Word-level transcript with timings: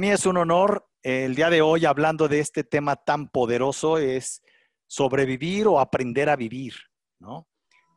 Mí 0.00 0.08
es 0.08 0.24
un 0.24 0.38
honor 0.38 0.88
el 1.02 1.34
día 1.34 1.50
de 1.50 1.60
hoy 1.60 1.84
hablando 1.84 2.26
de 2.26 2.40
este 2.40 2.64
tema 2.64 2.96
tan 2.96 3.28
poderoso, 3.28 3.98
es 3.98 4.40
sobrevivir 4.86 5.66
o 5.66 5.78
aprender 5.78 6.30
a 6.30 6.36
vivir, 6.36 6.72
¿no? 7.18 7.46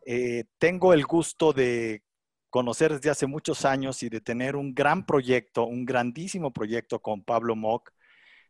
Eh, 0.06 0.44
tengo 0.58 0.92
el 0.92 1.06
gusto 1.06 1.54
de 1.54 2.04
conocer 2.50 2.92
desde 2.92 3.10
hace 3.10 3.26
muchos 3.26 3.64
años 3.64 4.04
y 4.04 4.10
de 4.10 4.20
tener 4.20 4.58
un 4.58 4.74
gran 4.76 5.06
proyecto, 5.06 5.64
un 5.66 5.86
grandísimo 5.86 6.52
proyecto 6.52 7.02
con 7.02 7.24
Pablo 7.24 7.56
Mock, 7.56 7.94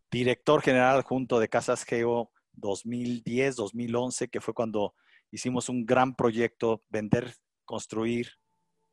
director 0.09 0.63
general 0.63 1.03
junto 1.03 1.39
de 1.39 1.47
Casas 1.47 1.83
Geo 1.83 2.31
2010-2011, 2.57 4.31
que 4.31 4.41
fue 4.41 4.55
cuando 4.55 4.95
hicimos 5.29 5.69
un 5.69 5.85
gran 5.85 6.15
proyecto, 6.15 6.81
vender, 6.89 7.35
construir, 7.65 8.31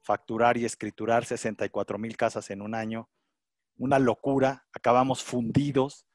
facturar 0.02 0.58
y 0.58 0.66
escriturar 0.66 1.24
64 1.24 1.96
mil 1.96 2.14
casas 2.18 2.50
en 2.50 2.60
un 2.60 2.74
año. 2.74 3.08
Una 3.80 3.98
locura, 3.98 4.66
acabamos 4.74 5.24
fundidos. 5.24 6.06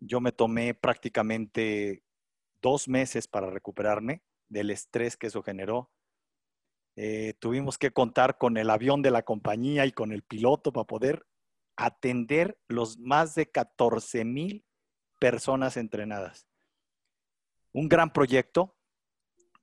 Yo 0.00 0.20
me 0.20 0.32
tomé 0.32 0.74
prácticamente 0.74 2.02
dos 2.60 2.88
meses 2.88 3.28
para 3.28 3.48
recuperarme 3.48 4.24
del 4.48 4.70
estrés 4.70 5.16
que 5.16 5.28
eso 5.28 5.40
generó. 5.44 5.92
Eh, 6.96 7.34
tuvimos 7.38 7.78
que 7.78 7.92
contar 7.92 8.38
con 8.38 8.56
el 8.56 8.70
avión 8.70 9.02
de 9.02 9.12
la 9.12 9.22
compañía 9.22 9.86
y 9.86 9.92
con 9.92 10.10
el 10.10 10.24
piloto 10.24 10.72
para 10.72 10.84
poder 10.84 11.24
atender 11.76 12.58
los 12.66 12.98
más 12.98 13.36
de 13.36 13.48
14 13.48 14.24
mil 14.24 14.64
personas 15.20 15.76
entrenadas. 15.76 16.48
Un 17.70 17.88
gran 17.88 18.12
proyecto. 18.12 18.74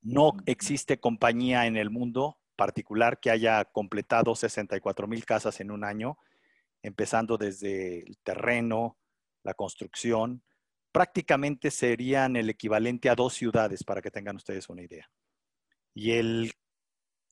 No 0.01 0.31
existe 0.45 1.01
compañía 1.01 1.65
en 1.65 1.75
el 1.75 1.89
mundo 1.89 2.39
particular 2.55 3.19
que 3.19 3.31
haya 3.31 3.65
completado 3.65 4.33
64 4.33 5.09
mil 5.09 5.25
casas 5.25 5.59
en 5.59 5.71
un 5.71 5.83
año, 5.83 6.17
empezando 6.83 7.37
desde 7.37 7.99
el 7.99 8.17
terreno, 8.19 8.97
la 9.43 9.53
construcción, 9.53 10.43
prácticamente 10.91 11.71
serían 11.71 12.35
el 12.35 12.49
equivalente 12.49 13.09
a 13.09 13.15
dos 13.15 13.33
ciudades, 13.33 13.83
para 13.83 14.01
que 14.01 14.11
tengan 14.11 14.35
ustedes 14.35 14.69
una 14.69 14.83
idea. 14.83 15.09
Y 15.93 16.11
el 16.11 16.53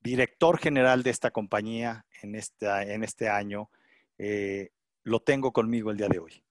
director 0.02 0.58
general 0.58 1.03
de 1.03 1.09
esta 1.09 1.31
compañía 1.31 2.05
en, 2.22 2.36
en 2.36 3.03
este 3.03 3.30
año 3.30 3.70
eh, 4.17 4.70
lo 5.03 5.22
tengo 5.22 5.52
conmigo 5.52 5.92
el 5.92 5.97
día 5.97 6.08
de 6.08 6.20
hoy. 6.20 6.44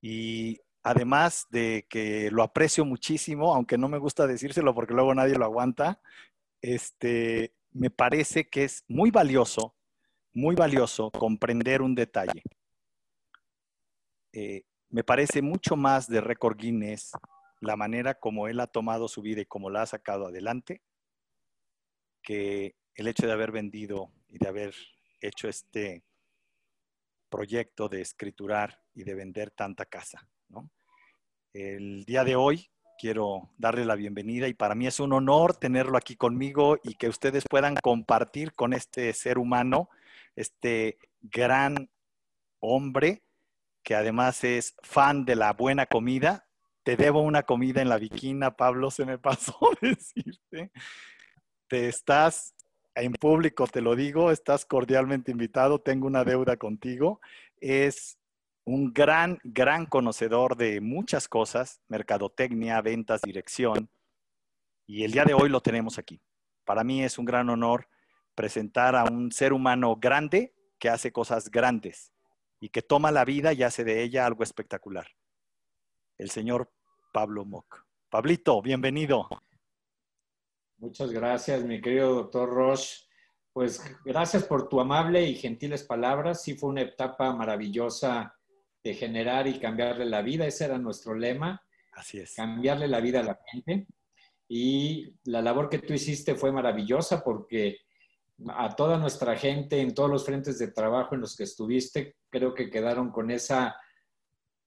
Y 0.00 0.60
además 0.82 1.46
de 1.50 1.86
que 1.88 2.30
lo 2.30 2.42
aprecio 2.42 2.84
muchísimo, 2.84 3.54
aunque 3.54 3.78
no 3.78 3.88
me 3.88 3.98
gusta 3.98 4.26
decírselo 4.26 4.74
porque 4.74 4.94
luego 4.94 5.14
nadie 5.14 5.36
lo 5.36 5.44
aguanta, 5.44 6.00
este, 6.60 7.54
me 7.72 7.90
parece 7.90 8.48
que 8.48 8.64
es 8.64 8.84
muy 8.88 9.10
valioso, 9.10 9.74
muy 10.34 10.54
valioso 10.54 11.10
comprender 11.10 11.82
un 11.82 11.94
detalle. 11.94 12.42
Eh, 14.32 14.62
me 14.88 15.04
parece 15.04 15.42
mucho 15.42 15.76
más 15.76 16.08
de 16.08 16.20
récord 16.20 16.56
Guinness 16.56 17.12
la 17.60 17.76
manera 17.76 18.14
como 18.14 18.48
él 18.48 18.60
ha 18.60 18.66
tomado 18.66 19.08
su 19.08 19.22
vida 19.22 19.40
y 19.40 19.46
cómo 19.46 19.70
la 19.70 19.82
ha 19.82 19.86
sacado 19.86 20.26
adelante 20.26 20.82
que 22.22 22.74
el 22.94 23.08
hecho 23.08 23.26
de 23.26 23.32
haber 23.32 23.52
vendido 23.52 24.10
y 24.28 24.38
de 24.38 24.48
haber 24.48 24.74
hecho 25.20 25.48
este 25.48 26.02
proyecto 27.28 27.88
de 27.88 28.00
escriturar 28.00 28.82
y 28.94 29.04
de 29.04 29.14
vender 29.14 29.50
tanta 29.50 29.86
casa. 29.86 30.28
El 31.52 32.04
día 32.04 32.24
de 32.24 32.36
hoy 32.36 32.70
quiero 32.98 33.50
darle 33.58 33.84
la 33.84 33.94
bienvenida 33.94 34.48
y 34.48 34.54
para 34.54 34.74
mí 34.74 34.86
es 34.86 35.00
un 35.00 35.12
honor 35.12 35.56
tenerlo 35.56 35.96
aquí 35.96 36.16
conmigo 36.16 36.78
y 36.82 36.94
que 36.94 37.08
ustedes 37.08 37.44
puedan 37.48 37.74
compartir 37.76 38.52
con 38.52 38.72
este 38.72 39.12
ser 39.12 39.38
humano, 39.38 39.88
este 40.36 40.98
gran 41.20 41.90
hombre 42.60 43.22
que 43.82 43.94
además 43.94 44.44
es 44.44 44.74
fan 44.82 45.24
de 45.24 45.36
la 45.36 45.52
buena 45.52 45.86
comida. 45.86 46.46
Te 46.84 46.96
debo 46.96 47.22
una 47.22 47.42
comida 47.44 47.82
en 47.82 47.88
la 47.88 47.98
viquina, 47.98 48.56
Pablo, 48.56 48.90
se 48.90 49.04
me 49.04 49.18
pasó 49.18 49.58
decirte. 49.80 50.70
Te 51.68 51.88
estás 51.88 52.54
en 52.94 53.12
público, 53.12 53.66
te 53.66 53.80
lo 53.80 53.96
digo, 53.96 54.30
estás 54.30 54.64
cordialmente 54.64 55.30
invitado, 55.30 55.80
tengo 55.80 56.06
una 56.06 56.24
deuda 56.24 56.56
contigo. 56.56 57.20
Es 57.60 58.18
un 58.64 58.92
gran, 58.92 59.40
gran 59.44 59.86
conocedor 59.86 60.56
de 60.56 60.80
muchas 60.80 61.28
cosas, 61.28 61.80
mercadotecnia, 61.88 62.80
ventas, 62.80 63.22
dirección, 63.22 63.88
y 64.86 65.04
el 65.04 65.12
día 65.12 65.24
de 65.24 65.34
hoy 65.34 65.48
lo 65.48 65.60
tenemos 65.60 65.98
aquí. 65.98 66.20
Para 66.64 66.84
mí 66.84 67.02
es 67.02 67.18
un 67.18 67.24
gran 67.24 67.48
honor 67.48 67.88
presentar 68.34 68.96
a 68.96 69.04
un 69.04 69.32
ser 69.32 69.52
humano 69.52 69.96
grande 69.96 70.54
que 70.78 70.88
hace 70.88 71.12
cosas 71.12 71.50
grandes 71.50 72.12
y 72.60 72.68
que 72.68 72.82
toma 72.82 73.10
la 73.10 73.24
vida 73.24 73.52
y 73.52 73.62
hace 73.62 73.84
de 73.84 74.02
ella 74.02 74.26
algo 74.26 74.42
espectacular. 74.42 75.08
El 76.18 76.30
señor 76.30 76.72
Pablo 77.12 77.44
Mock. 77.44 77.84
Pablito, 78.08 78.60
bienvenido. 78.62 79.28
Muchas 80.78 81.12
gracias, 81.12 81.64
mi 81.64 81.80
querido 81.80 82.14
doctor 82.14 82.48
Roche. 82.48 83.06
Pues 83.52 83.82
gracias 84.04 84.44
por 84.44 84.68
tu 84.68 84.80
amable 84.80 85.24
y 85.24 85.34
gentiles 85.34 85.84
palabras. 85.84 86.42
Sí 86.42 86.54
fue 86.54 86.70
una 86.70 86.82
etapa 86.82 87.34
maravillosa 87.34 88.34
de 88.82 88.94
generar 88.94 89.46
y 89.46 89.58
cambiarle 89.58 90.06
la 90.06 90.22
vida. 90.22 90.46
Ese 90.46 90.64
era 90.64 90.78
nuestro 90.78 91.14
lema. 91.14 91.62
Así 91.92 92.18
es. 92.18 92.34
Cambiarle 92.34 92.88
la 92.88 93.00
vida 93.00 93.20
a 93.20 93.24
la 93.24 93.38
gente. 93.46 93.86
Y 94.48 95.14
la 95.24 95.42
labor 95.42 95.68
que 95.68 95.78
tú 95.78 95.92
hiciste 95.92 96.34
fue 96.34 96.50
maravillosa 96.50 97.22
porque 97.22 97.78
a 98.48 98.74
toda 98.74 98.98
nuestra 98.98 99.36
gente 99.36 99.80
en 99.80 99.94
todos 99.94 100.10
los 100.10 100.24
frentes 100.24 100.58
de 100.58 100.68
trabajo 100.68 101.14
en 101.14 101.20
los 101.20 101.36
que 101.36 101.44
estuviste, 101.44 102.16
creo 102.28 102.54
que 102.54 102.70
quedaron 102.70 103.10
con 103.10 103.30
esa 103.30 103.76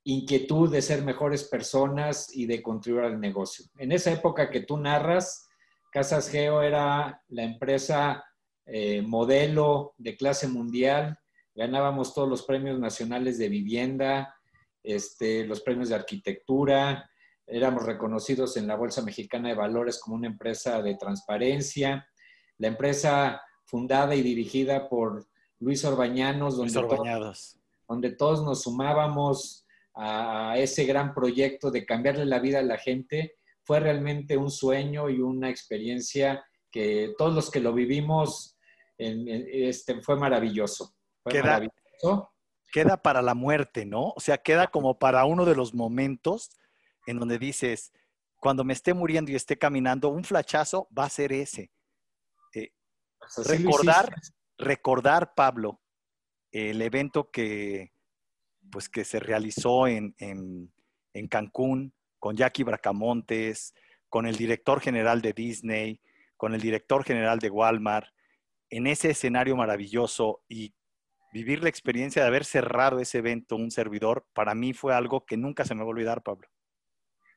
inquietud 0.04 0.72
de 0.72 0.82
ser 0.82 1.04
mejores 1.04 1.44
personas 1.46 2.34
y 2.36 2.46
de 2.46 2.62
contribuir 2.62 3.06
al 3.06 3.20
negocio. 3.20 3.66
En 3.78 3.92
esa 3.92 4.12
época 4.12 4.50
que 4.50 4.62
tú 4.62 4.78
narras, 4.78 5.48
Casas 5.92 6.30
Geo 6.30 6.62
era 6.62 7.22
la 7.30 7.44
empresa 7.44 8.24
eh, 8.66 9.02
modelo 9.02 9.94
de 9.98 10.16
clase 10.16 10.48
mundial. 10.48 11.18
Ganábamos 11.56 12.14
todos 12.14 12.30
los 12.30 12.44
premios 12.44 12.80
nacionales 12.80 13.38
de 13.38 13.50
vivienda, 13.50 14.36
este, 14.84 15.46
los 15.46 15.62
premios 15.62 15.90
de 15.90 15.96
arquitectura, 15.96 17.10
éramos 17.48 17.84
reconocidos 17.84 18.58
en 18.58 18.68
la 18.68 18.76
Bolsa 18.76 19.02
Mexicana 19.02 19.50
de 19.50 19.56
Valores 19.56 20.00
como 20.00 20.16
una 20.16 20.28
empresa 20.28 20.82
de 20.82 20.96
transparencia, 20.96 22.08
la 22.58 22.68
empresa 22.68 23.42
fundada 23.66 24.16
y 24.16 24.22
dirigida 24.22 24.90
por 24.90 25.28
Luis 25.60 25.84
Orbañanos, 25.86 26.58
donde, 26.58 26.74
Todos, 26.74 27.58
donde 27.88 28.12
todos 28.12 28.44
nos 28.44 28.64
sumábamos 28.64 29.66
a 29.96 30.56
ese 30.58 30.86
gran 30.86 31.14
proyecto 31.14 31.72
de 31.72 31.86
cambiarle 31.86 32.26
la 32.26 32.40
vida 32.40 32.60
a 32.60 32.64
la 32.64 32.78
gente, 32.78 33.36
fue 33.64 33.80
realmente 33.80 34.38
un 34.38 34.52
sueño 34.52 35.10
y 35.10 35.20
una 35.20 35.50
experiencia 35.50 36.46
que 36.72 37.14
todos 37.18 37.34
los 37.34 37.50
que 37.50 37.60
lo 37.60 37.74
vivimos 37.74 38.58
este, 38.98 40.02
fue 40.02 40.18
maravilloso 40.18 40.96
queda, 41.30 41.62
queda 42.72 42.98
para 42.98 43.22
la 43.22 43.34
muerte, 43.34 43.86
¿no? 43.86 44.14
O 44.16 44.20
sea, 44.20 44.38
queda 44.38 44.68
como 44.68 45.00
para 45.00 45.26
uno 45.26 45.46
de 45.46 45.56
los 45.56 45.74
momentos 45.74 46.52
en 47.08 47.20
donde 47.20 47.40
dices, 47.40 47.92
cuando 48.40 48.64
me 48.64 48.74
esté 48.74 48.94
muriendo 48.94 49.32
y 49.32 49.36
esté 49.36 49.58
caminando, 49.58 50.10
un 50.10 50.24
flachazo 50.24 50.88
va 50.98 51.06
a 51.06 51.10
ser 51.10 51.34
ese. 51.34 51.72
Recordar, 53.46 54.14
recordar, 54.58 55.34
Pablo, 55.36 55.82
el 56.52 56.82
evento 56.82 57.30
que, 57.32 57.92
pues, 58.72 58.90
que 58.90 59.04
se 59.04 59.20
realizó 59.20 59.88
en, 59.88 60.16
en, 60.20 60.72
en 61.14 61.28
Cancún 61.28 61.94
con 62.20 62.36
Jackie 62.36 62.64
Bracamontes, 62.64 63.74
con 64.10 64.26
el 64.26 64.36
director 64.36 64.80
general 64.80 65.22
de 65.22 65.34
Disney, 65.34 66.02
con 66.38 66.54
el 66.54 66.62
director 66.62 67.04
general 67.04 67.40
de 67.40 67.50
Walmart, 67.50 68.08
en 68.70 68.88
ese 68.88 69.12
escenario 69.12 69.56
maravilloso 69.56 70.42
y 70.48 70.74
vivir 71.34 71.62
la 71.62 71.70
experiencia 71.70 72.22
de 72.22 72.28
haber 72.30 72.46
cerrado 72.46 73.00
ese 73.00 73.18
evento, 73.18 73.56
un 73.58 73.72
servidor, 73.72 74.26
para 74.34 74.56
mí 74.56 74.74
fue 74.74 74.94
algo 74.94 75.26
que 75.26 75.38
nunca 75.38 75.66
se 75.66 75.76
me 75.76 75.82
va 75.82 75.88
a 75.88 75.90
olvidar, 75.90 76.24
Pablo. 76.24 76.48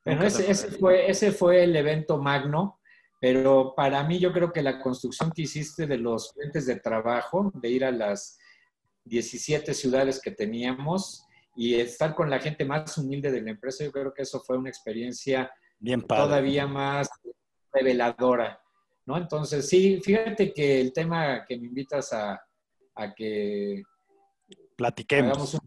Bueno, 0.04 0.22
ese, 0.22 0.54
fue, 0.78 1.10
ese 1.10 1.32
fue 1.32 1.64
el 1.64 1.74
evento 1.76 2.18
magno, 2.18 2.77
pero 3.20 3.74
para 3.76 4.02
mí 4.04 4.18
yo 4.18 4.32
creo 4.32 4.52
que 4.52 4.62
la 4.62 4.80
construcción 4.80 5.30
que 5.32 5.42
hiciste 5.42 5.86
de 5.86 5.98
los 5.98 6.32
frentes 6.32 6.66
de 6.66 6.76
trabajo, 6.76 7.50
de 7.54 7.68
ir 7.68 7.84
a 7.84 7.90
las 7.90 8.38
17 9.04 9.74
ciudades 9.74 10.20
que 10.20 10.30
teníamos 10.30 11.24
y 11.56 11.74
estar 11.74 12.14
con 12.14 12.30
la 12.30 12.38
gente 12.38 12.64
más 12.64 12.96
humilde 12.98 13.32
de 13.32 13.42
la 13.42 13.50
empresa, 13.50 13.84
yo 13.84 13.90
creo 13.90 14.14
que 14.14 14.22
eso 14.22 14.40
fue 14.40 14.56
una 14.56 14.68
experiencia 14.68 15.50
Bien 15.80 16.02
todavía 16.02 16.66
más 16.66 17.08
reveladora. 17.72 18.60
¿no? 19.06 19.16
Entonces, 19.16 19.68
sí, 19.68 20.00
fíjate 20.02 20.52
que 20.52 20.80
el 20.80 20.92
tema 20.92 21.44
que 21.46 21.58
me 21.58 21.66
invitas 21.66 22.12
a, 22.12 22.40
a 22.94 23.14
que 23.14 23.82
platiquemos. 24.76 25.58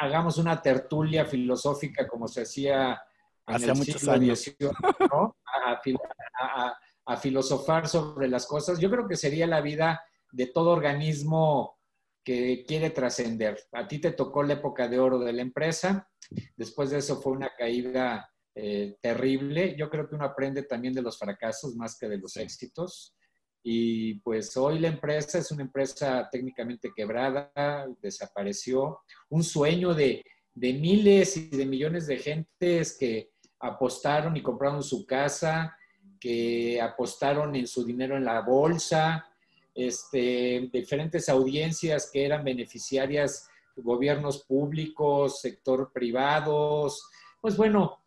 Hagamos 0.00 0.38
una, 0.38 0.60
tertulia 0.60 1.24
filosófica 1.24 2.08
como 2.08 2.26
se 2.26 2.42
hacía 2.42 3.00
hace 3.50 3.72
muchos 3.74 4.08
años. 4.08 4.50
a, 7.06 7.16
filosofar 7.16 7.88
sobre 7.88 8.28
las 8.28 8.46
cosas. 8.46 8.78
Yo 8.78 8.90
creo 8.90 9.08
que 9.08 9.16
sería 9.16 9.46
la 9.46 9.60
vida 9.60 10.00
de 10.30 10.46
todo 10.46 10.70
organismo 10.70 11.76
que 12.24 12.64
quiere 12.66 12.90
trascender. 12.90 13.58
A 13.72 13.88
ti 13.88 13.98
te 13.98 14.12
tocó 14.12 14.42
la 14.42 14.54
época 14.54 14.86
de 14.86 14.98
oro 14.98 15.18
de 15.18 15.32
la 15.32 15.42
empresa, 15.42 16.08
después 16.56 16.90
de 16.90 16.98
eso 16.98 17.20
fue 17.20 17.32
una 17.32 17.50
caída 17.56 18.30
eh, 18.54 18.96
terrible. 19.00 19.74
Yo 19.76 19.90
creo 19.90 20.08
que 20.08 20.14
uno 20.14 20.24
aprende 20.24 20.62
también 20.62 20.94
de 20.94 21.02
los 21.02 21.18
fracasos 21.18 21.74
más 21.74 21.98
que 21.98 22.08
de 22.08 22.18
los 22.18 22.36
éxitos. 22.36 23.16
Y 23.62 24.20
pues 24.20 24.56
hoy 24.56 24.78
la 24.78 24.88
empresa 24.88 25.38
es 25.38 25.50
una 25.50 25.62
empresa 25.62 26.28
técnicamente 26.30 26.90
quebrada, 26.94 27.86
desapareció. 28.00 29.00
Un 29.28 29.44
sueño 29.44 29.94
de, 29.94 30.24
de 30.54 30.72
miles 30.72 31.36
y 31.36 31.48
de 31.48 31.66
millones 31.66 32.06
de 32.06 32.18
gentes 32.18 32.96
que 32.98 33.29
apostaron 33.60 34.36
y 34.36 34.42
compraron 34.42 34.82
su 34.82 35.06
casa, 35.06 35.76
que 36.18 36.80
apostaron 36.80 37.54
en 37.56 37.66
su 37.66 37.84
dinero 37.84 38.16
en 38.16 38.24
la 38.24 38.40
bolsa, 38.40 39.26
este, 39.74 40.68
diferentes 40.72 41.28
audiencias 41.28 42.10
que 42.12 42.24
eran 42.24 42.44
beneficiarias, 42.44 43.48
gobiernos 43.76 44.44
públicos, 44.44 45.40
sector 45.40 45.90
privados. 45.92 47.08
Pues 47.40 47.56
bueno, 47.56 48.02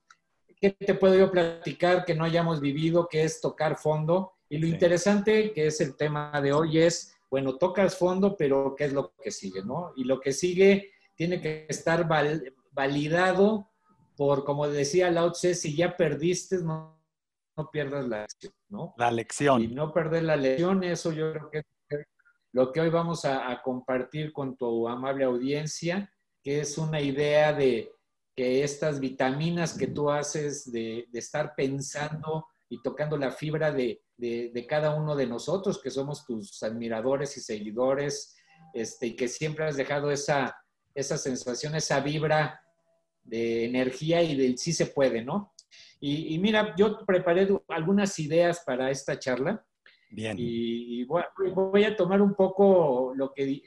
¿qué 0.60 0.72
te 0.72 0.94
puedo 0.94 1.16
yo 1.16 1.32
platicar 1.32 2.06
que 2.06 2.16
no 2.16 2.26
hayamos 2.26 2.60
vivido, 2.60 3.08
que 3.08 3.24
es 3.24 3.42
tocar 3.42 3.78
fondo? 3.78 4.34
Y 4.50 4.58
lo 4.60 4.68
interesante, 4.68 5.52
que 5.52 5.68
es 5.68 5.82
el 5.82 5.96
tema 5.96 6.40
de 6.42 6.54
hoy, 6.54 6.80
es, 6.80 7.16
bueno, 7.32 7.56
tocas 7.58 7.98
fondo, 7.98 8.36
pero 8.38 8.76
¿qué 8.78 8.86
es 8.86 8.94
lo 8.94 9.14
que 9.16 9.32
sigue? 9.32 9.64
¿no? 9.64 9.94
Y 9.96 10.04
lo 10.04 10.20
que 10.20 10.32
sigue 10.32 10.92
tiene 11.16 11.42
que 11.42 11.66
estar 11.70 12.08
validado 12.72 13.73
por, 14.16 14.44
como 14.44 14.68
decía 14.68 15.12
Lao 15.12 15.32
Tse, 15.32 15.56
si 15.56 15.76
ya 15.76 15.96
perdiste, 15.98 16.58
no, 16.58 17.04
no 17.56 17.70
pierdas 17.72 18.08
la 18.08 18.22
lección, 18.22 18.54
¿no? 18.70 18.94
La 18.98 19.12
lección. 19.12 19.62
Y 19.62 19.68
no 19.68 19.94
perder 19.94 20.24
la 20.24 20.36
lección, 20.36 20.84
eso 20.84 21.12
yo 21.12 21.32
creo 21.34 21.50
que 21.50 21.58
es 21.60 22.06
lo 22.52 22.72
que 22.72 22.82
hoy 22.82 22.90
vamos 22.90 23.26
a, 23.26 23.62
compartir 23.64 24.32
con 24.32 24.56
tu 24.56 24.88
amable 24.88 25.24
audiencia, 25.26 26.12
que 26.44 26.60
es 26.60 26.78
una 26.78 27.02
idea 27.02 27.52
de 27.52 27.92
que 28.36 28.64
estas 28.64 29.00
vitaminas 29.00 29.78
que 29.78 29.88
tú 29.88 30.10
haces 30.10 30.72
de, 30.72 31.08
estar 31.14 31.56
pensando 31.56 32.48
y 32.70 32.82
tocando 32.82 33.18
la 33.18 33.32
fibra 33.32 33.72
de, 33.72 34.02
cada 34.70 34.96
uno 34.96 35.16
de 35.16 35.26
nosotros, 35.28 35.82
que 35.82 35.90
somos 35.90 36.26
tus 36.26 36.62
admiradores 36.62 37.36
y 37.38 37.42
seguidores, 37.42 38.36
este, 38.74 39.08
y 39.08 39.16
que 39.16 39.28
siempre 39.28 39.66
has 39.66 39.76
dejado 39.76 40.12
esa, 40.12 40.56
esa 40.94 41.18
sensación, 41.18 41.76
esa 41.76 42.00
vibra 42.00 42.63
de 43.24 43.66
energía 43.66 44.22
y 44.22 44.36
del 44.36 44.58
sí 44.58 44.74
se 44.74 44.88
puede, 44.88 45.24
¿no? 45.24 45.54
Y, 46.06 46.38
mira, 46.38 46.76
yo 46.76 47.06
preparé 47.06 47.48
algunas 47.70 48.20
ideas 48.20 48.62
para 48.66 48.92
esta 48.92 49.18
charla. 49.18 49.66
Bien. 50.10 50.36
Y, 50.38 51.06
voy, 51.06 51.86
a 51.86 51.96
tomar 51.96 52.22
un 52.22 52.36
poco 52.36 53.14
lo 53.16 53.32
que 53.32 53.62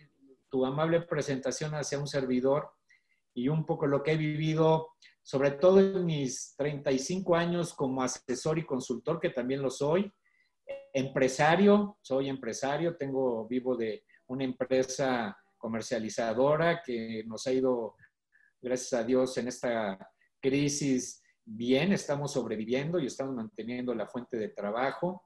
tu 0.50 0.66
amable 0.66 1.00
presentación 1.00 1.74
hacia 1.74 1.98
un 1.98 2.06
servidor 2.06 2.72
y 3.32 3.48
un 3.48 3.64
poco 3.64 3.86
lo 3.86 4.02
que 4.02 4.12
he 4.12 4.16
vivido, 4.18 4.90
sobre 5.22 5.52
todo 5.52 5.80
en 5.80 6.04
mis 6.04 6.54
35 6.58 7.34
años 7.34 7.72
como 7.72 8.02
asesor 8.02 8.58
y 8.58 8.66
consultor, 8.66 9.18
que 9.18 9.30
también 9.30 9.62
lo 9.62 9.70
soy. 9.70 10.12
Empresario, 10.92 11.96
soy 12.02 12.28
empresario, 12.28 12.96
tengo 12.98 13.48
vivo 13.48 13.76
de 13.76 14.04
una 14.26 14.44
empresa 14.44 15.34
comercializadora 15.56 16.82
que 16.84 17.24
nos 17.26 17.46
ha 17.46 17.52
ido 17.52 17.94
gracias 18.60 18.92
a 18.92 19.04
Dios, 19.04 19.36
en 19.38 19.48
esta 19.48 19.98
crisis 20.40 21.22
bien, 21.44 21.92
estamos 21.92 22.32
sobreviviendo 22.32 22.98
y 22.98 23.06
estamos 23.06 23.34
manteniendo 23.34 23.94
la 23.94 24.06
fuente 24.06 24.36
de 24.36 24.48
trabajo. 24.48 25.22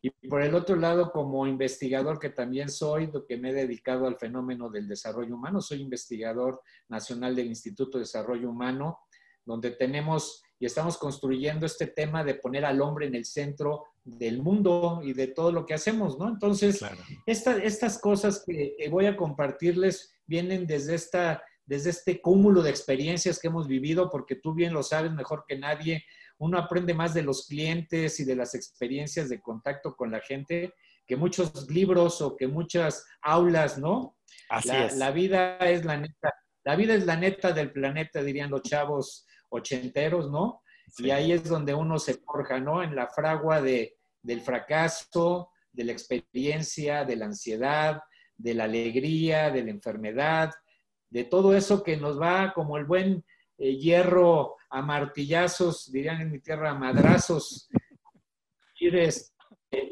Y 0.00 0.10
por 0.28 0.42
el 0.42 0.54
otro 0.54 0.76
lado, 0.76 1.10
como 1.10 1.46
investigador 1.46 2.20
que 2.20 2.30
también 2.30 2.68
soy, 2.68 3.10
que 3.28 3.36
me 3.36 3.50
he 3.50 3.54
dedicado 3.54 4.06
al 4.06 4.16
fenómeno 4.16 4.70
del 4.70 4.86
desarrollo 4.86 5.34
humano, 5.34 5.60
soy 5.60 5.80
investigador 5.80 6.62
nacional 6.88 7.34
del 7.34 7.48
Instituto 7.48 7.98
de 7.98 8.02
Desarrollo 8.02 8.50
Humano, 8.50 9.00
donde 9.44 9.70
tenemos 9.72 10.42
y 10.58 10.66
estamos 10.66 10.96
construyendo 10.96 11.66
este 11.66 11.88
tema 11.88 12.24
de 12.24 12.34
poner 12.34 12.64
al 12.64 12.80
hombre 12.80 13.06
en 13.06 13.14
el 13.14 13.24
centro 13.24 13.84
del 14.04 14.42
mundo 14.42 15.00
y 15.02 15.12
de 15.12 15.26
todo 15.28 15.52
lo 15.52 15.66
que 15.66 15.74
hacemos, 15.74 16.18
¿no? 16.18 16.28
Entonces, 16.28 16.80
estas 17.26 17.98
cosas 17.98 18.42
que 18.46 18.88
voy 18.90 19.06
a 19.06 19.16
compartirles 19.16 20.14
vienen 20.26 20.66
desde 20.66 20.94
esta 20.94 21.42
desde 21.66 21.90
este 21.90 22.20
cúmulo 22.20 22.62
de 22.62 22.70
experiencias 22.70 23.38
que 23.38 23.48
hemos 23.48 23.66
vivido, 23.66 24.08
porque 24.08 24.36
tú 24.36 24.54
bien 24.54 24.72
lo 24.72 24.82
sabes 24.82 25.12
mejor 25.12 25.44
que 25.46 25.58
nadie, 25.58 26.04
uno 26.38 26.58
aprende 26.58 26.94
más 26.94 27.12
de 27.12 27.22
los 27.22 27.46
clientes 27.46 28.20
y 28.20 28.24
de 28.24 28.36
las 28.36 28.54
experiencias 28.54 29.28
de 29.28 29.40
contacto 29.40 29.96
con 29.96 30.10
la 30.10 30.20
gente 30.20 30.74
que 31.06 31.16
muchos 31.16 31.68
libros 31.70 32.20
o 32.20 32.36
que 32.36 32.46
muchas 32.46 33.04
aulas, 33.22 33.78
¿no? 33.78 34.16
Así 34.48 34.68
la, 34.68 34.86
es. 34.86 34.96
La 34.96 35.10
vida 35.10 35.58
es 35.58 35.84
la 35.84 35.96
neta, 35.96 36.34
la 36.64 36.76
vida 36.76 36.94
es 36.94 37.06
la 37.06 37.16
neta 37.16 37.52
del 37.52 37.72
planeta, 37.72 38.22
dirían 38.22 38.50
los 38.50 38.62
chavos 38.62 39.26
ochenteros, 39.48 40.30
¿no? 40.30 40.62
Y 40.98 41.10
ahí 41.10 41.32
es 41.32 41.44
donde 41.44 41.74
uno 41.74 41.98
se 41.98 42.14
forja, 42.14 42.58
¿no? 42.58 42.82
En 42.82 42.94
la 42.94 43.08
fragua 43.08 43.60
de, 43.60 43.96
del 44.22 44.40
fracaso, 44.40 45.50
de 45.72 45.84
la 45.84 45.92
experiencia, 45.92 47.04
de 47.04 47.16
la 47.16 47.26
ansiedad, 47.26 48.00
de 48.36 48.54
la 48.54 48.64
alegría, 48.64 49.50
de 49.50 49.62
la 49.64 49.70
enfermedad, 49.70 50.50
de 51.16 51.24
todo 51.24 51.56
eso 51.56 51.82
que 51.82 51.96
nos 51.96 52.20
va 52.20 52.52
como 52.52 52.76
el 52.76 52.84
buen 52.84 53.24
eh, 53.56 53.76
hierro 53.78 54.56
a 54.68 54.82
martillazos, 54.82 55.90
dirían 55.90 56.20
en 56.20 56.30
mi 56.30 56.40
tierra, 56.40 56.72
a 56.72 56.74
madrazos, 56.74 57.70
ir, 58.78 58.96
este, 58.96 59.32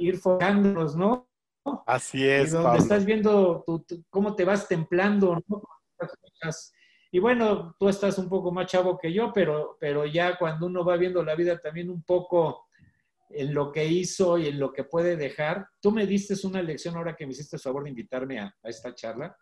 ir 0.00 0.18
focándonos, 0.18 0.94
¿no? 0.94 1.30
Así 1.86 2.28
es. 2.28 2.48
Y 2.48 2.52
donde 2.52 2.76
estás 2.76 3.06
viendo 3.06 3.64
cómo 4.10 4.36
te 4.36 4.44
vas 4.44 4.68
templando, 4.68 5.42
¿no? 5.48 5.62
Y 7.10 7.18
bueno, 7.20 7.74
tú 7.78 7.88
estás 7.88 8.18
un 8.18 8.28
poco 8.28 8.52
más 8.52 8.66
chavo 8.66 8.98
que 8.98 9.10
yo, 9.10 9.32
pero, 9.32 9.78
pero 9.80 10.04
ya 10.04 10.36
cuando 10.36 10.66
uno 10.66 10.84
va 10.84 10.98
viendo 10.98 11.24
la 11.24 11.34
vida 11.34 11.58
también 11.58 11.88
un 11.88 12.02
poco 12.02 12.66
en 13.30 13.54
lo 13.54 13.72
que 13.72 13.86
hizo 13.86 14.36
y 14.36 14.48
en 14.48 14.58
lo 14.58 14.74
que 14.74 14.84
puede 14.84 15.16
dejar, 15.16 15.68
tú 15.80 15.90
me 15.90 16.06
diste 16.06 16.34
una 16.46 16.60
lección 16.60 16.96
ahora 16.96 17.16
que 17.16 17.24
me 17.24 17.32
hiciste 17.32 17.56
el 17.56 17.62
favor 17.62 17.84
de 17.84 17.90
invitarme 17.90 18.40
a 18.40 18.54
esta 18.64 18.94
charla 18.94 19.34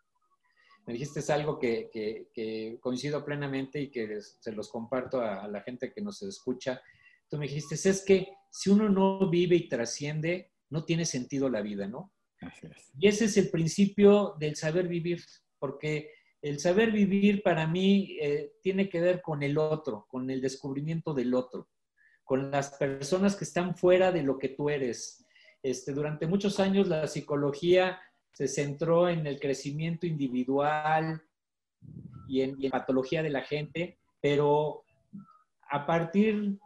me 0.87 0.93
dijiste 0.95 1.21
es 1.21 1.31
algo 1.31 1.59
que, 1.59 2.79
coincido 2.81 3.25
plenamente 3.25 3.81
y 3.81 3.91
que 3.91 4.21
se 4.21 4.53
los 4.53 4.69
comparto 4.69 5.21
a, 5.21 5.47
la 5.49 5.63
gente 5.63 5.93
que 5.93 6.01
nos 6.01 6.23
escucha. 6.23 6.83
Tú 7.29 7.39
me 7.39 7.47
dijiste, 7.47 7.75
es 7.75 8.05
que 8.05 8.29
si 8.51 8.71
uno 8.71 8.89
no 8.89 9.31
vive 9.31 9.57
y 9.57 9.69
trasciende, 9.69 10.53
no 10.71 10.85
tiene 10.85 11.05
sentido 11.05 11.49
la 11.49 11.63
vida, 11.63 11.87
¿no? 11.87 12.13
Y 12.99 13.09
ese 13.09 13.27
es 13.27 13.37
el 13.37 13.51
principio 13.51 14.35
del 14.39 14.57
saber 14.57 14.89
vivir, 14.89 15.23
porque 15.59 16.11
el 16.41 16.59
saber 16.59 16.91
vivir 16.91 17.43
para 17.43 17.69
mí 17.69 18.17
eh, 18.21 18.55
tiene 18.63 18.89
que 18.89 19.01
ver 19.01 19.23
con 19.23 19.45
el 19.45 19.59
otro, 19.59 20.07
con 20.09 20.29
el 20.29 20.41
descubrimiento 20.41 21.15
del 21.15 21.35
otro, 21.35 21.69
con 22.25 22.51
las 22.51 22.71
personas 22.71 23.37
que 23.37 23.45
están 23.45 23.77
fuera 23.77 24.11
de 24.11 24.25
lo 24.25 24.39
que 24.39 24.49
tú 24.49 24.69
eres. 24.69 25.25
Este, 25.63 25.93
durante 25.93 26.27
muchos 26.27 26.59
años 26.59 26.89
la 26.89 27.07
psicología 27.07 28.01
se 28.33 28.49
centró 28.49 29.09
en 29.09 29.27
el 29.27 29.39
crecimiento 29.39 30.07
individual 30.07 31.23
y 32.27 32.41
en, 32.41 32.57
la 32.61 32.71
patología 32.71 33.23
de 33.23 33.31
la 33.31 33.43
gente, 33.43 33.99
pero 34.21 34.85
a 35.71 35.87
partir 35.87 36.59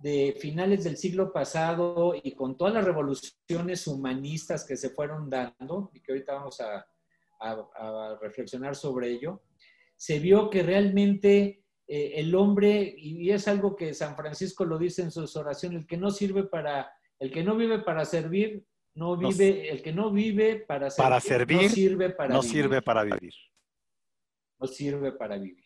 de 0.00 0.36
finales 0.38 0.84
del 0.84 0.98
siglo 0.98 1.32
pasado 1.32 2.14
y 2.22 2.32
con 2.32 2.58
todas 2.58 2.74
las 2.74 2.84
revoluciones 2.84 3.86
humanistas 3.86 4.64
que 4.64 4.76
se 4.76 4.90
fueron 4.90 5.30
dando, 5.30 5.90
y 5.94 6.00
que 6.00 6.12
ahorita 6.12 6.34
vamos 6.34 6.60
a, 6.60 6.86
reflexionar 8.22 8.74
sobre 8.74 9.10
ello, 9.10 9.42
se 9.96 10.18
vio 10.18 10.48
que 10.48 10.62
realmente 10.62 11.62
eh, 11.86 12.12
el 12.14 12.34
hombre, 12.34 12.94
y 12.96 13.30
es 13.30 13.46
algo 13.48 13.76
que 13.76 13.92
San 13.92 14.16
Francisco 14.16 14.64
lo 14.64 14.78
dice 14.78 15.02
en 15.02 15.10
sus 15.10 15.36
oraciones, 15.36 15.80
el 15.80 15.86
que 15.86 15.98
no 15.98 16.10
sirve 16.10 16.44
para, 16.44 16.90
el 17.18 17.30
que 17.30 17.44
no 17.44 17.54
vive 17.54 17.80
para 17.80 18.06
servir, 18.06 18.64
no 18.94 19.16
vive, 19.16 19.70
el 19.70 19.82
que 19.82 19.92
no 19.92 20.10
vive 20.10 20.56
para 20.56 20.90
servir, 20.90 21.08
para 21.08 21.20
servir 21.20 21.62
no 21.62 21.68
sirve 21.68 22.10
para 22.10 22.34
no 22.34 22.40
vivir. 22.40 22.52
sirve 22.52 22.82
para 22.82 23.02
vivir. 23.02 23.34
No 24.60 24.66
sirve 24.66 25.12
para 25.12 25.36
vivir. 25.36 25.64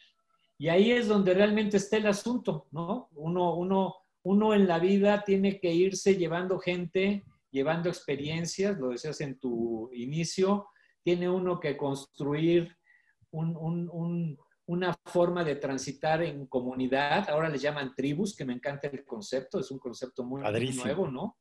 Y 0.57 0.69
ahí 0.69 0.91
es 0.91 1.07
donde 1.07 1.35
realmente 1.35 1.77
está 1.77 1.99
el 1.99 2.07
asunto, 2.07 2.67
¿no? 2.73 3.11
Uno, 3.13 3.55
uno, 3.55 3.95
uno 4.23 4.55
en 4.55 4.67
la 4.67 4.79
vida 4.79 5.23
tiene 5.25 5.61
que 5.61 5.73
irse 5.73 6.17
llevando 6.17 6.59
gente, 6.59 7.25
llevando 7.51 7.89
experiencias, 7.89 8.79
lo 8.79 8.89
decías 8.89 9.21
en 9.21 9.39
tu 9.39 9.91
inicio, 9.93 10.69
tiene 11.03 11.29
uno 11.29 11.61
que 11.61 11.77
construir 11.77 12.77
una 13.31 14.99
forma 15.05 15.45
de 15.45 15.57
transitar 15.57 16.23
en 16.23 16.47
comunidad, 16.47 17.29
ahora 17.31 17.49
le 17.49 17.59
llaman 17.59 17.95
tribus, 17.95 18.35
que 18.35 18.45
me 18.45 18.55
encanta 18.55 18.89
el 18.89 19.05
concepto, 19.05 19.61
es 19.61 19.71
un 19.71 19.79
concepto 19.79 20.25
muy 20.25 20.43
nuevo, 20.43 21.11
¿no? 21.11 21.37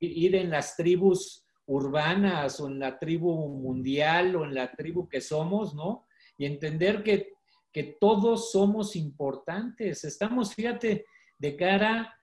Ir 0.00 0.34
en 0.36 0.50
las 0.50 0.76
tribus 0.76 1.44
urbanas 1.66 2.60
o 2.60 2.68
en 2.68 2.78
la 2.78 2.98
tribu 2.98 3.48
mundial 3.48 4.36
o 4.36 4.44
en 4.44 4.54
la 4.54 4.72
tribu 4.72 5.08
que 5.08 5.20
somos, 5.20 5.74
¿no? 5.74 6.06
Y 6.38 6.46
entender 6.46 7.02
que, 7.02 7.34
todos 8.00 8.52
somos 8.52 8.96
importantes. 8.96 10.02
Estamos, 10.04 10.54
fíjate, 10.54 11.04
de 11.36 11.56
cara 11.56 12.18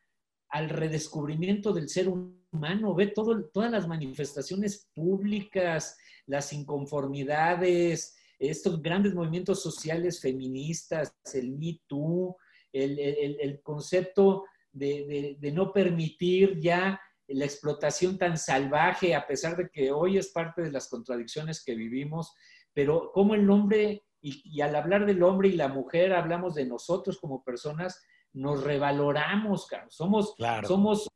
al 0.50 0.68
redescubrimiento 0.68 1.72
del 1.74 1.90
ser 1.90 2.10
humano. 2.10 2.96
Ve 2.96 3.06
todo, 3.06 3.46
todas 3.54 3.70
las 3.70 3.88
manifestaciones 3.88 4.90
públicas, 4.96 5.96
las 6.26 6.54
inconformidades, 6.54 8.16
estos 8.40 8.82
grandes 8.82 9.14
movimientos 9.14 9.62
sociales 9.62 10.20
feministas, 10.20 11.16
el 11.36 11.52
Me 11.52 11.80
Too, 11.86 12.36
el, 12.72 13.60
concepto 13.62 14.46
de, 14.72 15.38
no 15.54 15.72
permitir 15.72 16.60
ya 16.60 17.00
la 17.28 17.46
explotación 17.46 18.18
tan 18.18 18.38
salvaje, 18.38 19.16
a 19.16 19.26
pesar 19.26 19.56
de 19.56 19.70
que 19.70 19.92
hoy 19.92 20.18
es 20.18 20.30
parte 20.30 20.62
de 20.62 20.72
las 20.72 20.90
contradicciones 20.90 21.64
que 21.64 21.76
vivimos, 21.76 22.34
pero 22.74 23.12
como 23.14 23.36
el 23.36 23.50
hombre, 23.50 24.04
y, 24.22 24.62
al 24.62 24.76
hablar 24.76 25.06
del 25.06 25.24
hombre 25.24 25.50
y 25.50 25.54
la 25.54 25.68
mujer, 25.68 26.14
hablamos 26.14 26.56
de 26.56 26.66
nosotros 26.66 27.20
como 27.20 27.44
personas, 27.44 28.02
nos 28.34 28.64
revaloramos, 28.64 29.68
Somos, 29.90 30.36
somos, 30.68 31.08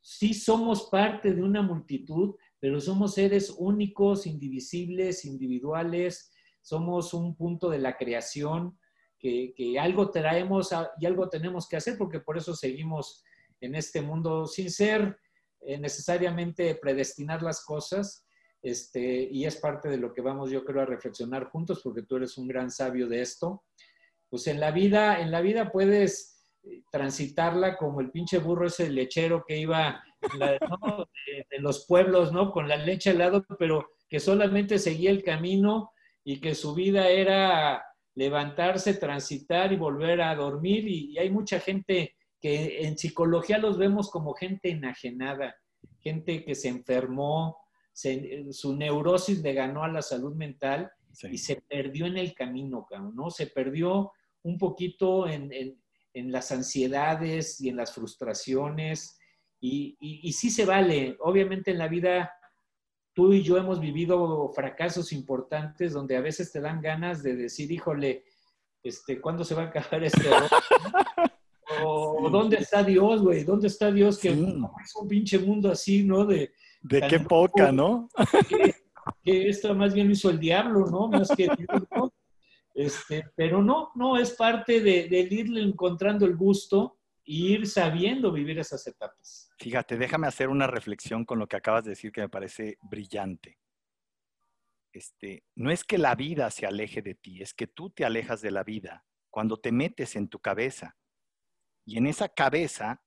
sí 0.00 0.34
somos 0.34 0.88
parte 0.90 1.32
de 1.32 1.42
una 1.42 1.62
multitud, 1.62 2.34
pero 2.60 2.80
somos 2.80 3.14
seres 3.14 3.54
únicos, 3.56 4.26
indivisibles, 4.26 5.24
individuales, 5.24 6.32
somos 6.60 7.14
un 7.14 7.34
punto 7.36 7.70
de 7.70 7.78
la 7.78 7.96
creación 7.96 8.78
que, 9.18 9.76
algo 9.80 10.10
traemos 10.10 10.70
y 11.00 11.06
algo 11.06 11.28
tenemos 11.28 11.68
que 11.68 11.76
hacer, 11.76 11.96
porque 11.96 12.20
por 12.20 12.36
eso 12.36 12.54
seguimos 12.54 13.24
en 13.60 13.74
este 13.74 14.02
mundo 14.02 14.46
sin 14.46 14.70
ser 14.70 15.18
eh, 15.60 15.78
necesariamente 15.78 16.74
predestinar 16.76 17.42
las 17.42 17.64
cosas. 17.64 18.26
Este, 18.62 19.28
y 19.30 19.44
es 19.44 19.56
parte 19.56 19.88
de 19.88 19.98
lo 19.98 20.12
que 20.12 20.22
vamos, 20.22 20.50
yo 20.50 20.64
creo, 20.64 20.82
a 20.82 20.86
reflexionar 20.86 21.44
juntos, 21.44 21.80
porque 21.82 22.02
tú 22.02 22.16
eres 22.16 22.36
un 22.36 22.48
gran 22.48 22.70
sabio 22.70 23.08
de 23.08 23.22
esto. 23.22 23.64
Pues 24.28 24.46
en 24.48 24.60
la 24.60 24.70
vida, 24.70 25.20
en 25.20 25.30
la 25.30 25.40
vida 25.40 25.70
puedes 25.70 26.36
eh, 26.64 26.82
transitarla 26.90 27.76
como 27.76 28.00
el 28.00 28.10
pinche 28.10 28.38
burro 28.38 28.66
ese 28.66 28.90
lechero 28.90 29.44
que 29.46 29.56
iba 29.58 30.02
de, 30.38 31.58
los 31.58 31.86
pueblos, 31.86 32.32
¿no? 32.32 32.50
Con 32.50 32.68
la 32.68 32.76
leche 32.76 33.10
al 33.10 33.18
lado, 33.18 33.44
pero 33.58 33.88
que 34.08 34.20
solamente 34.20 34.78
seguía 34.78 35.10
el 35.10 35.22
camino 35.22 35.92
y 36.24 36.40
que 36.40 36.54
su 36.54 36.74
vida 36.74 37.08
era 37.08 37.84
levantarse, 38.14 38.94
transitar 38.94 39.72
y 39.72 39.76
volver 39.76 40.20
a 40.22 40.34
dormir. 40.34 40.88
Y, 40.88 41.18
hay 41.18 41.30
mucha 41.30 41.60
gente 41.60 42.16
que 42.40 42.86
en 42.86 42.98
psicología 42.98 43.58
los 43.58 43.78
vemos 43.78 44.10
como 44.10 44.34
gente 44.34 44.70
enajenada, 44.70 45.56
gente 46.00 46.44
que 46.44 46.54
se 46.54 46.68
enfermó, 46.68 47.58
su 47.92 48.76
neurosis 48.76 49.40
le 49.42 49.54
ganó 49.54 49.82
a 49.82 49.88
la 49.88 50.02
salud 50.02 50.34
mental 50.34 50.90
y 51.30 51.38
se 51.38 51.62
perdió 51.62 52.06
en 52.06 52.18
el 52.18 52.34
camino, 52.34 52.86
¿no? 53.14 53.30
Se 53.30 53.46
perdió 53.46 54.12
un 54.42 54.58
poquito 54.58 55.26
en, 55.26 55.50
en, 55.52 56.32
las 56.32 56.52
ansiedades 56.52 57.60
y 57.60 57.70
en 57.70 57.76
las 57.76 57.94
frustraciones. 57.94 59.18
Y, 59.60 59.96
y, 59.98 60.28
y 60.28 60.32
sí 60.32 60.50
se 60.50 60.66
vale. 60.66 61.16
Obviamente 61.20 61.70
en 61.70 61.78
la 61.78 61.88
vida 61.88 62.30
tú 63.16 63.32
y 63.32 63.42
yo 63.42 63.56
hemos 63.56 63.80
vivido 63.80 64.50
fracasos 64.52 65.10
importantes 65.10 65.94
donde 65.94 66.18
a 66.18 66.20
veces 66.20 66.52
te 66.52 66.60
dan 66.60 66.82
ganas 66.82 67.22
de 67.22 67.34
decir, 67.34 67.72
híjole, 67.72 68.24
este, 68.82 69.22
¿cuándo 69.22 69.42
se 69.42 69.54
va 69.54 69.62
a 69.62 69.66
acabar 69.66 70.04
este? 70.04 70.28
o 71.82 72.05
¿dónde 72.30 72.56
está 72.56 72.82
Dios, 72.82 73.22
güey? 73.22 73.44
¿Dónde 73.44 73.68
está 73.68 73.90
Dios 73.90 74.18
que 74.18 74.28
es 74.28 74.36
un 74.36 75.08
pinche 75.08 75.38
mundo 75.38 75.70
así, 75.70 76.04
¿no? 76.04 76.24
De, 76.24 76.52
de 76.82 77.00
qué 77.08 77.20
poca, 77.20 77.72
¿no? 77.72 78.08
Que, 79.22 79.48
esto 79.48 79.74
más 79.74 79.94
bien 79.94 80.08
lo 80.08 80.12
hizo 80.12 80.30
el 80.30 80.38
diablo, 80.38 80.86
¿no? 80.86 81.08
Más 81.08 81.28
que 81.36 81.48
¿no? 81.94 82.12
Este, 82.74 83.24
pero 83.34 83.62
no, 83.62 83.90
no, 83.94 84.18
es 84.18 84.32
parte 84.32 84.80
de, 84.80 85.08
de 85.08 85.20
irle 85.30 85.62
encontrando 85.62 86.26
el 86.26 86.36
gusto 86.36 86.98
e 87.24 87.32
ir 87.32 87.66
sabiendo 87.66 88.30
vivir 88.30 88.58
esas 88.58 88.86
etapas. 88.86 89.48
Fíjate, 89.58 89.96
déjame 89.96 90.26
hacer 90.26 90.48
una 90.48 90.66
reflexión 90.66 91.24
con 91.24 91.38
lo 91.38 91.48
que 91.48 91.56
acabas 91.56 91.84
de 91.84 91.90
decir 91.90 92.12
que 92.12 92.20
me 92.20 92.28
parece 92.28 92.78
brillante. 92.82 93.58
Este, 94.92 95.44
no 95.54 95.70
es 95.70 95.84
que 95.84 95.98
la 95.98 96.14
vida 96.14 96.50
se 96.50 96.66
aleje 96.66 97.02
de 97.02 97.14
ti, 97.14 97.42
es 97.42 97.52
que 97.52 97.66
tú 97.66 97.90
te 97.90 98.04
alejas 98.04 98.40
de 98.40 98.50
la 98.50 98.64
vida 98.64 99.04
cuando 99.30 99.58
te 99.58 99.70
metes 99.70 100.16
en 100.16 100.28
tu 100.28 100.38
cabeza. 100.38 100.96
Y 101.86 101.98
en 101.98 102.06
esa 102.06 102.28
cabeza, 102.28 103.00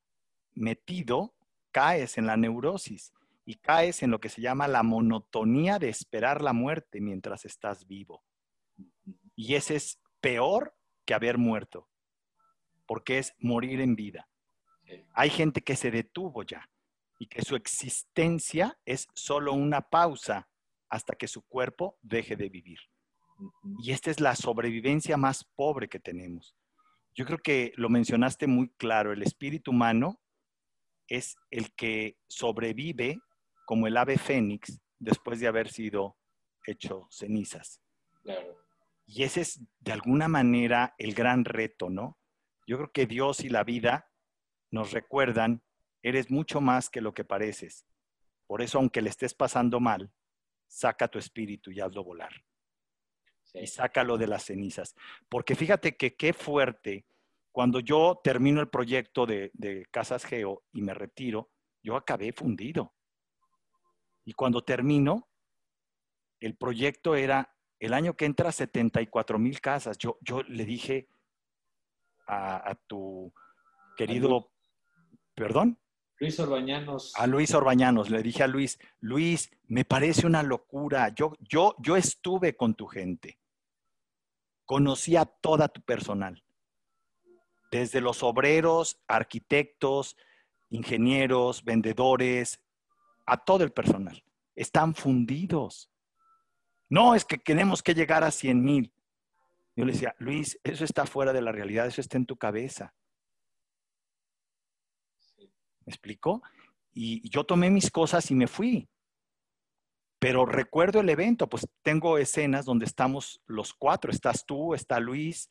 metido, 0.54 1.36
caes 1.72 2.18
en 2.18 2.26
la 2.26 2.38
neurosis 2.38 3.14
y 3.46 3.56
caes 3.56 4.02
en 4.04 4.10
lo 4.10 4.20
que 4.20 4.30
se 4.30 4.42
llama 4.42 4.68
la 4.68 4.84
monotonía 4.84 5.80
de 5.80 5.90
esperar 5.90 6.42
la 6.42 6.54
muerte 6.54 7.02
mientras 7.02 7.46
estás 7.46 7.86
vivo. 7.86 8.24
Y 9.36 9.56
ese 9.56 9.76
es 9.76 10.02
peor 10.22 10.76
que 11.06 11.14
haber 11.14 11.38
muerto, 11.38 11.90
porque 12.88 13.20
es 13.20 13.36
morir 13.40 13.82
en 13.82 13.96
vida. 13.96 14.30
Hay 15.14 15.30
gente 15.30 15.62
que 15.62 15.76
se 15.76 15.92
detuvo 15.92 16.44
ya 16.44 16.70
y 17.20 17.28
que 17.28 17.42
su 17.42 17.56
existencia 17.56 18.80
es 18.86 19.08
solo 19.14 19.54
una 19.54 19.82
pausa 19.82 20.50
hasta 20.88 21.16
que 21.16 21.28
su 21.28 21.42
cuerpo 21.42 21.98
deje 22.02 22.36
de 22.36 22.50
vivir. 22.50 22.80
Y 23.80 23.92
esta 23.92 24.10
es 24.10 24.20
la 24.20 24.36
sobrevivencia 24.36 25.18
más 25.18 25.44
pobre 25.44 25.90
que 25.90 26.00
tenemos. 26.00 26.56
Yo 27.20 27.26
creo 27.26 27.40
que 27.40 27.74
lo 27.76 27.90
mencionaste 27.90 28.48
muy 28.48 28.70
claro, 28.78 29.12
el 29.12 29.22
espíritu 29.24 29.72
humano 29.72 30.22
es 31.10 31.36
el 31.52 31.74
que 31.74 32.18
sobrevive 32.30 33.20
como 33.66 33.88
el 33.88 33.98
ave 33.98 34.18
fénix 34.18 34.80
después 35.00 35.42
de 35.42 35.48
haber 35.48 35.68
sido 35.70 36.16
hecho 36.66 37.10
cenizas. 37.12 37.82
Y 39.06 39.24
ese 39.24 39.42
es 39.42 39.60
de 39.82 39.92
alguna 39.92 40.30
manera 40.30 40.96
el 40.98 41.14
gran 41.14 41.44
reto, 41.44 41.90
¿no? 41.90 42.18
Yo 42.66 42.78
creo 42.78 42.92
que 42.94 43.06
Dios 43.06 43.42
y 43.42 43.50
la 43.50 43.66
vida 43.66 44.10
nos 44.72 44.94
recuerdan, 44.94 45.62
eres 46.02 46.32
mucho 46.32 46.62
más 46.62 46.90
que 46.90 47.02
lo 47.02 47.14
que 47.14 47.26
pareces. 47.26 47.86
Por 48.48 48.62
eso, 48.62 48.78
aunque 48.78 49.02
le 49.02 49.10
estés 49.10 49.34
pasando 49.34 49.82
mal, 49.82 50.10
saca 50.70 51.10
tu 51.10 51.20
espíritu 51.20 51.70
y 51.70 51.82
hazlo 51.82 52.02
volar. 52.02 52.32
Y 53.54 53.68
sácalo 53.68 54.18
de 54.18 54.28
las 54.28 54.44
cenizas. 54.46 54.96
Porque 55.28 55.56
fíjate 55.56 55.98
que 55.98 56.16
qué 56.16 56.34
fuerte, 56.34 57.06
cuando 57.52 57.80
yo 57.80 58.20
termino 58.24 58.62
el 58.62 58.70
proyecto 58.70 59.26
de, 59.26 59.52
de 59.54 59.86
Casas 59.92 60.26
Geo 60.26 60.64
y 60.72 60.82
me 60.82 60.94
retiro, 60.94 61.50
yo 61.82 61.96
acabé 61.96 62.32
fundido. 62.32 62.94
Y 64.26 64.34
cuando 64.34 64.64
termino, 64.64 65.28
el 66.40 66.56
proyecto 66.56 67.16
era 67.16 67.56
el 67.80 67.94
año 67.94 68.16
que 68.16 68.26
entra 68.26 68.52
74 68.52 69.40
mil 69.40 69.60
casas. 69.62 69.98
Yo, 69.98 70.18
yo 70.22 70.44
le 70.44 70.66
dije 70.66 71.08
a, 72.28 72.70
a 72.70 72.76
tu 72.76 73.34
querido 73.98 74.52
¿Perdón? 75.40 75.80
Luis 76.20 76.40
Orbañanos. 76.40 77.14
A 77.16 77.28
Luis 77.28 77.54
Orbañanos, 77.54 78.10
le 78.10 78.22
dije 78.22 78.44
a 78.44 78.48
Luis, 78.48 78.78
Luis, 79.00 79.50
me 79.68 79.86
parece 79.86 80.28
una 80.28 80.44
locura. 80.44 81.10
Yo, 81.10 81.34
yo, 81.40 81.76
yo 81.80 81.96
estuve 81.96 82.56
con 82.58 82.76
tu 82.76 82.88
gente. 82.88 83.40
Conocí 84.66 85.16
a 85.16 85.26
toda 85.26 85.70
tu 85.70 85.82
personal. 85.82 86.44
Desde 87.72 88.02
los 88.02 88.22
obreros, 88.22 89.00
arquitectos, 89.08 90.18
ingenieros, 90.70 91.64
vendedores, 91.64 92.60
a 93.26 93.38
todo 93.38 93.64
el 93.64 93.72
personal. 93.72 94.22
Están 94.56 94.96
fundidos. 94.96 95.90
No, 96.90 97.16
es 97.16 97.24
que 97.24 97.38
tenemos 97.38 97.82
que 97.82 97.94
llegar 97.94 98.24
a 98.24 98.32
100 98.32 98.64
mil. 98.64 98.94
Yo 99.76 99.86
le 99.86 99.94
decía, 99.94 100.14
Luis, 100.18 100.60
eso 100.64 100.84
está 100.84 101.06
fuera 101.06 101.32
de 101.32 101.42
la 101.42 101.54
realidad, 101.54 101.88
eso 101.88 102.02
está 102.02 102.18
en 102.18 102.26
tu 102.26 102.36
cabeza. 102.36 102.94
¿Me 105.90 105.94
explico? 105.94 106.44
Y 106.94 107.28
yo 107.32 107.46
tomé 107.46 107.72
mis 107.72 107.90
cosas 107.90 108.30
y 108.30 108.36
me 108.36 108.46
fui. 108.46 108.88
Pero 110.20 110.46
recuerdo 110.46 111.00
el 111.00 111.10
evento, 111.10 111.50
pues 111.50 111.68
tengo 111.82 112.20
escenas 112.20 112.66
donde 112.66 112.86
estamos 112.86 113.42
los 113.48 113.74
cuatro. 113.74 114.12
Estás 114.12 114.46
tú, 114.46 114.76
está 114.76 115.00
Luis, 115.00 115.50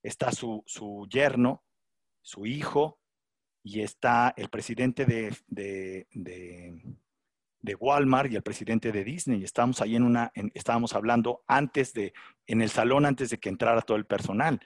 está 0.00 0.30
su, 0.30 0.62
yerno, 1.10 1.64
su 2.22 2.46
hijo, 2.46 3.00
y 3.64 3.80
está 3.80 4.32
el 4.36 4.48
presidente 4.48 5.06
de, 5.06 5.36
de, 5.48 6.06
Walmart 7.74 8.30
y 8.30 8.36
el 8.36 8.42
presidente 8.42 8.92
de 8.92 9.02
Disney. 9.02 9.40
Y 9.40 9.44
estábamos 9.44 9.80
ahí 9.80 9.96
en 9.96 10.04
una, 10.04 10.30
estábamos 10.54 10.94
hablando 10.94 11.42
antes 11.48 11.92
de, 11.94 12.12
en 12.46 12.62
el 12.62 12.70
salón 12.70 13.06
antes 13.06 13.30
de 13.30 13.38
que 13.38 13.48
entrara 13.48 13.82
todo 13.82 13.96
el 13.96 14.06
personal. 14.06 14.60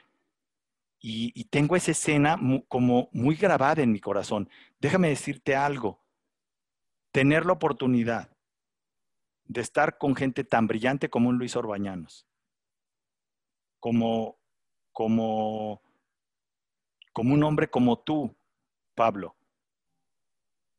Y, 1.01 1.45
tengo 1.45 1.77
esa 1.77 1.93
escena 1.93 2.39
como 2.67 3.09
muy 3.13 3.37
grabada 3.37 3.83
en 3.83 3.93
mi 3.93 4.01
corazón. 4.01 4.49
Déjame 4.81 5.09
decirte 5.09 5.55
algo. 5.55 6.03
Tener 7.13 7.47
la 7.47 7.53
oportunidad 7.53 8.37
de 9.45 9.61
estar 9.61 9.97
con 9.97 10.15
gente 10.15 10.45
tan 10.45 10.67
brillante 10.67 11.09
como 11.09 11.31
un 11.31 11.39
Luis 11.39 11.57
Orbañanos, 11.57 12.27
como, 13.81 14.39
como, 14.93 15.83
como 17.13 17.35
un 17.35 17.43
hombre 17.43 17.71
como 17.71 17.99
tú, 17.99 18.37
Pablo, 18.95 19.37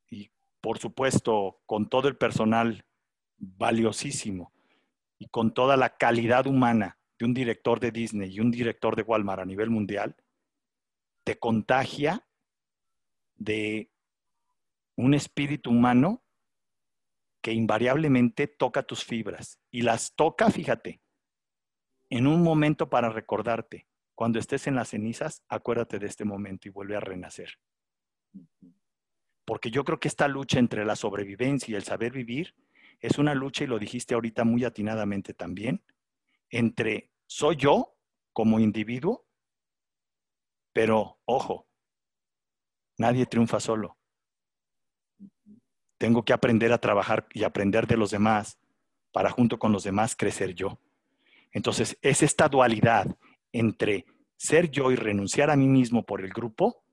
y 0.07 0.29
por 0.61 0.77
supuesto 0.77 1.61
con 1.65 1.89
todo 1.89 2.07
el 2.07 2.15
personal 2.15 2.85
valiosísimo 3.37 4.53
y 5.17 5.27
con 5.29 5.53
toda 5.53 5.75
la 5.75 5.97
calidad 5.97 6.45
humana 6.45 6.98
de 7.19 7.25
un 7.25 7.33
director 7.33 7.79
de 7.79 7.91
Disney 7.91 8.31
y 8.31 8.39
un 8.39 8.49
director 8.49 8.95
de 8.95 9.03
Walmart 9.03 9.41
a 9.41 9.45
nivel 9.45 9.69
mundial, 9.69 10.15
te 11.25 11.37
contagia 11.37 12.25
de 13.35 13.91
un 14.95 15.13
espíritu 15.13 15.69
humano 15.69 16.23
que 17.41 17.51
invariablemente 17.51 18.47
toca 18.47 18.83
tus 18.83 19.03
fibras. 19.03 19.59
Y 19.69 19.81
las 19.81 20.15
toca, 20.15 20.49
fíjate, 20.49 21.01
en 22.09 22.25
un 22.25 22.41
momento 22.41 22.89
para 22.89 23.09
recordarte. 23.09 23.85
Cuando 24.15 24.39
estés 24.39 24.67
en 24.67 24.75
las 24.75 24.89
cenizas, 24.89 25.43
acuérdate 25.47 25.99
de 25.99 26.07
este 26.07 26.25
momento 26.25 26.67
y 26.67 26.71
vuelve 26.71 26.95
a 26.95 26.99
renacer. 27.01 27.59
Porque 29.45 29.71
yo 29.71 29.83
creo 29.83 29.99
que 29.99 30.09
esta 30.09 30.27
lucha 30.27 30.59
entre 30.59 30.85
la 30.85 30.95
sobrevivencia 30.95 31.71
y 31.71 31.75
el 31.75 31.83
saber 31.83 32.11
vivir 32.11 32.55
es 32.99 33.17
una 33.17 33.33
lucha, 33.33 33.63
y 33.63 33.67
lo 33.67 33.79
dijiste 33.79 34.13
ahorita 34.13 34.43
muy 34.43 34.65
atinadamente 34.65 35.33
también, 35.33 35.81
entre 36.49 37.11
soy 37.27 37.55
yo 37.55 37.95
como 38.33 38.59
individuo, 38.59 39.25
pero 40.73 41.19
ojo, 41.25 41.67
nadie 42.97 43.25
triunfa 43.25 43.59
solo. 43.59 43.97
Tengo 45.97 46.23
que 46.23 46.33
aprender 46.33 46.71
a 46.71 46.77
trabajar 46.77 47.27
y 47.33 47.43
aprender 47.43 47.85
de 47.85 47.97
los 47.97 48.11
demás 48.11 48.57
para 49.11 49.29
junto 49.29 49.59
con 49.59 49.71
los 49.71 49.83
demás 49.83 50.15
crecer 50.15 50.53
yo. 50.53 50.79
Entonces, 51.51 51.97
es 52.01 52.23
esta 52.23 52.47
dualidad 52.47 53.07
entre 53.51 54.05
ser 54.37 54.69
yo 54.69 54.91
y 54.91 54.95
renunciar 54.95 55.49
a 55.49 55.55
mí 55.55 55.67
mismo 55.67 56.05
por 56.05 56.21
el 56.21 56.31
grupo 56.31 56.83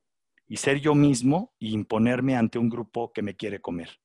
y 0.49 0.57
ser 0.57 0.81
yo 0.81 0.95
mismo 0.95 1.55
y 1.59 1.73
imponerme 1.73 2.37
ante 2.37 2.59
un 2.59 2.69
grupo 2.69 3.13
que 3.13 3.23
me 3.23 3.37
quiere 3.37 3.61
comer. 3.61 4.01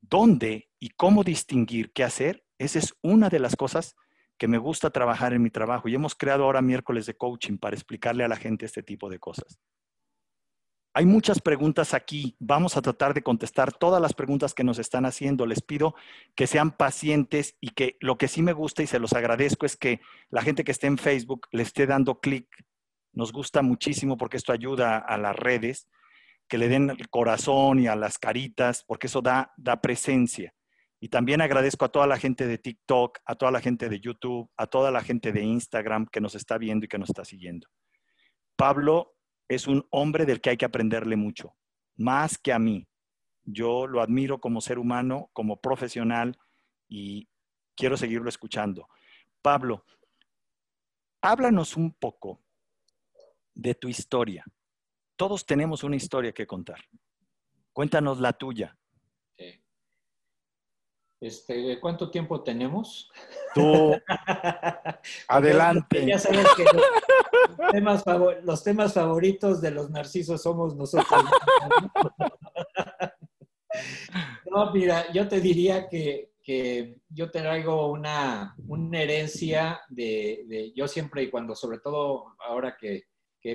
¿Dónde 0.00 0.70
y 0.78 0.90
cómo 0.90 1.24
distinguir 1.24 1.92
qué 1.92 2.04
hacer? 2.04 2.44
Esa 2.58 2.78
es 2.78 2.94
una 3.02 3.28
de 3.28 3.38
las 3.38 3.56
cosas 3.56 3.96
que 4.38 4.48
me 4.48 4.58
gusta 4.58 4.90
trabajar 4.90 5.32
en 5.32 5.42
mi 5.42 5.50
trabajo 5.50 5.88
y 5.88 5.94
hemos 5.94 6.14
creado 6.14 6.44
ahora 6.44 6.62
miércoles 6.62 7.06
de 7.06 7.16
coaching 7.16 7.58
para 7.58 7.76
explicarle 7.76 8.24
a 8.24 8.28
la 8.28 8.36
gente 8.36 8.66
este 8.66 8.82
tipo 8.82 9.08
de 9.08 9.18
cosas. 9.18 9.58
Hay 10.96 11.06
muchas 11.06 11.40
preguntas 11.40 11.92
aquí. 11.92 12.36
Vamos 12.38 12.76
a 12.76 12.82
tratar 12.82 13.14
de 13.14 13.22
contestar 13.24 13.72
todas 13.72 14.00
las 14.00 14.14
preguntas 14.14 14.54
que 14.54 14.62
nos 14.62 14.78
están 14.78 15.06
haciendo. 15.06 15.44
Les 15.44 15.60
pido 15.60 15.96
que 16.36 16.46
sean 16.46 16.70
pacientes 16.70 17.56
y 17.60 17.70
que 17.70 17.96
lo 18.00 18.16
que 18.16 18.28
sí 18.28 18.42
me 18.42 18.52
gusta 18.52 18.84
y 18.84 18.86
se 18.86 19.00
los 19.00 19.12
agradezco 19.12 19.66
es 19.66 19.76
que 19.76 20.00
la 20.30 20.42
gente 20.42 20.62
que 20.62 20.70
esté 20.70 20.86
en 20.86 20.98
Facebook 20.98 21.48
le 21.50 21.64
esté 21.64 21.88
dando 21.88 22.20
clic. 22.20 22.46
Nos 23.12 23.32
gusta 23.32 23.60
muchísimo 23.62 24.16
porque 24.16 24.36
esto 24.36 24.52
ayuda 24.52 24.98
a 24.98 25.18
las 25.18 25.34
redes, 25.34 25.88
que 26.46 26.58
le 26.58 26.68
den 26.68 26.90
el 26.90 27.08
corazón 27.10 27.80
y 27.80 27.88
a 27.88 27.96
las 27.96 28.18
caritas, 28.18 28.84
porque 28.86 29.08
eso 29.08 29.20
da, 29.20 29.52
da 29.56 29.80
presencia. 29.80 30.54
Y 31.04 31.10
también 31.10 31.42
agradezco 31.42 31.84
a 31.84 31.90
toda 31.90 32.06
la 32.06 32.16
gente 32.16 32.46
de 32.46 32.56
TikTok, 32.56 33.18
a 33.26 33.34
toda 33.34 33.50
la 33.50 33.60
gente 33.60 33.90
de 33.90 34.00
YouTube, 34.00 34.50
a 34.56 34.66
toda 34.66 34.90
la 34.90 35.02
gente 35.02 35.32
de 35.32 35.42
Instagram 35.42 36.06
que 36.06 36.22
nos 36.22 36.34
está 36.34 36.56
viendo 36.56 36.86
y 36.86 36.88
que 36.88 36.96
nos 36.96 37.10
está 37.10 37.26
siguiendo. 37.26 37.68
Pablo 38.56 39.14
es 39.46 39.66
un 39.66 39.86
hombre 39.90 40.24
del 40.24 40.40
que 40.40 40.48
hay 40.48 40.56
que 40.56 40.64
aprenderle 40.64 41.16
mucho, 41.16 41.54
más 41.96 42.38
que 42.38 42.54
a 42.54 42.58
mí. 42.58 42.88
Yo 43.42 43.86
lo 43.86 44.00
admiro 44.00 44.40
como 44.40 44.62
ser 44.62 44.78
humano, 44.78 45.28
como 45.34 45.60
profesional 45.60 46.38
y 46.88 47.28
quiero 47.76 47.98
seguirlo 47.98 48.30
escuchando. 48.30 48.88
Pablo, 49.42 49.84
háblanos 51.20 51.76
un 51.76 51.92
poco 51.92 52.40
de 53.52 53.74
tu 53.74 53.88
historia. 53.88 54.42
Todos 55.16 55.44
tenemos 55.44 55.84
una 55.84 55.96
historia 55.96 56.32
que 56.32 56.46
contar. 56.46 56.80
Cuéntanos 57.74 58.20
la 58.20 58.32
tuya. 58.32 58.74
Este, 61.24 61.80
¿Cuánto 61.80 62.10
tiempo 62.10 62.42
tenemos? 62.42 63.10
Tú, 63.54 63.94
adelante. 65.28 66.04
Ya 66.06 66.18
sabes 66.18 66.46
que 66.54 66.66
los 68.42 68.62
temas, 68.62 68.92
favoritos 68.92 69.62
de 69.62 69.70
los 69.70 69.88
narcisos 69.88 70.42
somos 70.42 70.76
nosotros. 70.76 71.24
No, 74.50 74.70
mira, 74.74 75.10
yo 75.14 75.26
te 75.26 75.40
diría 75.40 75.88
que, 75.88 76.30
yo 77.08 77.30
te 77.30 77.40
traigo 77.40 77.90
una, 77.90 78.54
herencia 78.92 79.80
de, 79.88 80.74
yo 80.76 80.86
siempre 80.86 81.22
y 81.22 81.30
cuando, 81.30 81.54
sobre 81.54 81.78
todo 81.78 82.36
ahora 82.46 82.76
que, 82.78 83.04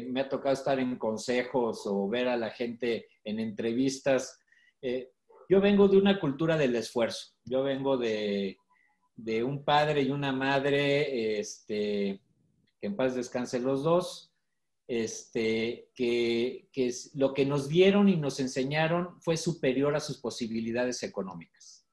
me 0.07 0.21
ha 0.21 0.29
tocado 0.29 0.53
estar 0.53 0.79
en 0.79 0.97
consejos 0.97 1.85
o 1.85 2.07
ver 2.07 2.29
a 2.29 2.37
la 2.37 2.49
gente 2.49 3.07
en 3.23 3.39
entrevistas, 3.39 4.39
eh, 4.81 5.11
yo 5.49 5.59
vengo 5.59 5.87
de 5.87 5.97
una 5.97 6.19
cultura 6.19 6.55
del 6.57 6.75
esfuerzo. 6.75 7.33
Yo 7.43 7.63
vengo 7.63 7.97
de, 7.97 8.57
un 9.43 9.65
padre 9.65 10.03
y 10.03 10.11
una 10.11 10.31
madre, 10.31 11.39
este, 11.39 12.21
que 12.79 12.87
en 12.87 12.95
paz 12.95 13.15
descansen 13.15 13.63
los 13.63 13.83
dos, 13.83 14.31
este, 14.87 15.89
que, 15.95 16.69
lo 17.15 17.33
que 17.33 17.45
nos 17.45 17.67
dieron 17.67 18.09
y 18.09 18.15
nos 18.15 18.39
enseñaron 18.39 19.19
fue 19.21 19.37
superior 19.37 19.95
a 19.95 19.99
sus 19.99 20.19
posibilidades 20.19 21.01
económicas. 21.01 21.87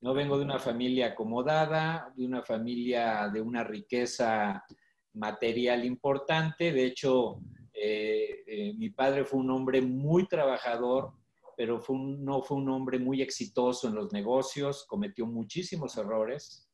No 0.00 0.14
vengo 0.14 0.38
de 0.38 0.44
una 0.44 0.58
familia 0.58 1.08
acomodada, 1.08 2.10
de 2.16 2.24
una 2.24 2.42
familia 2.42 3.28
de 3.32 3.40
una 3.40 3.64
riqueza 3.64 4.64
material 5.12 5.84
importante. 5.84 6.72
De 6.72 6.84
hecho, 6.86 7.38
eh, 7.74 8.44
eh, 8.46 8.74
mi 8.76 8.90
padre 8.90 9.24
fue 9.24 9.40
un 9.40 9.50
hombre 9.50 9.82
muy 9.82 10.26
trabajador, 10.26 11.12
pero 11.56 11.80
fue 11.80 11.96
no 11.98 12.42
fue 12.42 12.56
un 12.58 12.68
hombre 12.68 12.98
muy 12.98 13.22
exitoso 13.22 13.88
en 13.88 13.94
los 13.94 14.12
negocios, 14.12 14.84
cometió 14.86 15.26
muchísimos 15.26 15.96
errores, 15.96 16.68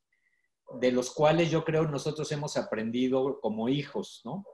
de 0.80 0.92
los 0.92 1.12
cuales 1.12 1.50
yo 1.50 1.64
creo 1.64 1.84
nosotros 1.84 2.30
hemos 2.32 2.56
aprendido 2.56 3.40
como 3.40 3.68
hijos, 3.68 4.22
¿no? 4.24 4.44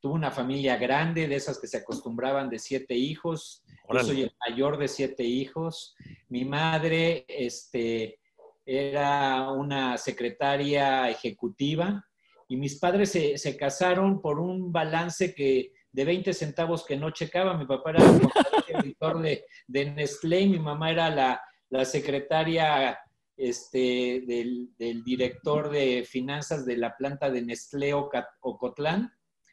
Tuvo 0.00 0.14
una 0.14 0.30
familia 0.30 0.76
grande, 0.76 1.26
de 1.26 1.34
esas 1.34 1.58
que 1.58 1.66
se 1.66 1.78
acostumbraban 1.78 2.48
de 2.48 2.60
siete 2.60 2.94
hijos. 2.94 3.64
Yo 3.92 3.98
soy 4.04 4.22
el 4.22 4.32
mayor 4.48 4.78
de 4.78 4.86
siete 4.86 5.24
hijos. 5.24 5.96
Mi 6.28 6.44
madre 6.44 7.24
este, 7.26 8.20
era 8.64 9.50
una 9.50 9.98
secretaria 9.98 11.10
ejecutiva 11.10 12.04
y 12.46 12.56
mis 12.56 12.78
padres 12.78 13.10
se, 13.10 13.36
se 13.38 13.56
casaron 13.56 14.20
por 14.20 14.38
un 14.38 14.70
balance 14.70 15.34
que 15.34 15.72
de 15.92 16.04
20 16.04 16.32
centavos 16.32 16.84
que 16.84 16.96
no 16.96 17.10
checaba. 17.10 17.56
Mi 17.56 17.66
papá 17.66 17.90
era 17.90 18.04
el 18.04 18.84
editor 18.84 19.20
de, 19.20 19.44
de, 19.66 19.90
Nestlé 19.90 20.46
mi 20.46 20.58
mamá 20.58 20.90
era 20.90 21.10
la, 21.10 21.42
la 21.70 21.84
secretaria 21.84 22.98
este, 23.36 24.24
del, 24.26 24.70
del, 24.76 25.04
director 25.04 25.70
de 25.70 26.04
finanzas 26.08 26.66
de 26.66 26.76
la 26.76 26.96
planta 26.96 27.30
de 27.30 27.42
Nestlé 27.42 27.94
Ocotlán, 27.94 29.12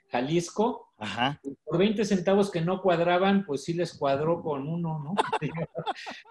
Jalisco. 0.10 0.93
Ajá. 0.98 1.39
Por 1.63 1.78
20 1.78 2.06
centavos 2.06 2.50
que 2.50 2.62
no 2.62 2.82
cuadraban, 2.82 3.45
pues 3.45 3.63
sí 3.63 3.74
les 3.74 3.93
cuadró 3.98 4.41
con 4.41 4.67
uno, 4.67 5.00
¿no? 5.00 5.13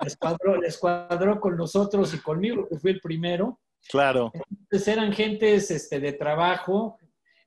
les, 0.03 0.17
cuadró, 0.17 0.61
les 0.61 0.79
cuadró 0.79 1.41
con 1.41 1.57
nosotros 1.57 2.15
y 2.15 2.19
conmigo, 2.19 2.67
que 2.69 2.79
fui 2.79 2.93
el 2.93 3.01
primero. 3.01 3.61
Claro. 3.91 4.33
Entonces 4.51 4.89
eran 4.89 5.13
gentes 5.13 5.71
este, 5.71 6.01
de 6.01 6.15
trabajo, 6.15 6.99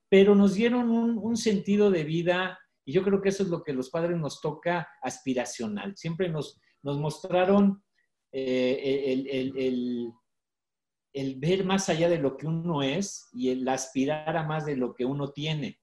pero 0.08 0.34
nos 0.34 0.54
dieron 0.54 0.90
un, 0.90 1.36
sentido 1.36 1.90
de 1.90 2.04
vida 2.04 2.58
y 2.84 2.92
yo 2.92 3.02
creo 3.04 3.20
que 3.20 3.28
eso 3.28 3.42
es 3.42 3.50
lo 3.50 3.62
que 3.62 3.74
los 3.74 3.90
padres 3.90 4.16
nos 4.16 4.40
toca 4.40 4.88
aspiracional. 5.02 5.96
Siempre 5.96 6.28
nos, 6.28 6.58
mostraron 6.82 7.82
eh, 8.32 9.26
el, 9.28 10.12
el, 11.12 11.36
ver 11.36 11.64
más 11.64 11.88
allá 11.88 12.08
de 12.08 12.18
lo 12.18 12.36
que 12.36 12.46
uno 12.46 12.82
es 12.82 13.28
y 13.32 13.50
el 13.50 13.68
aspirar 13.68 14.36
a 14.36 14.44
más 14.44 14.64
de 14.64 14.76
lo 14.76 14.94
que 14.94 15.04
uno 15.04 15.32
tiene. 15.32 15.78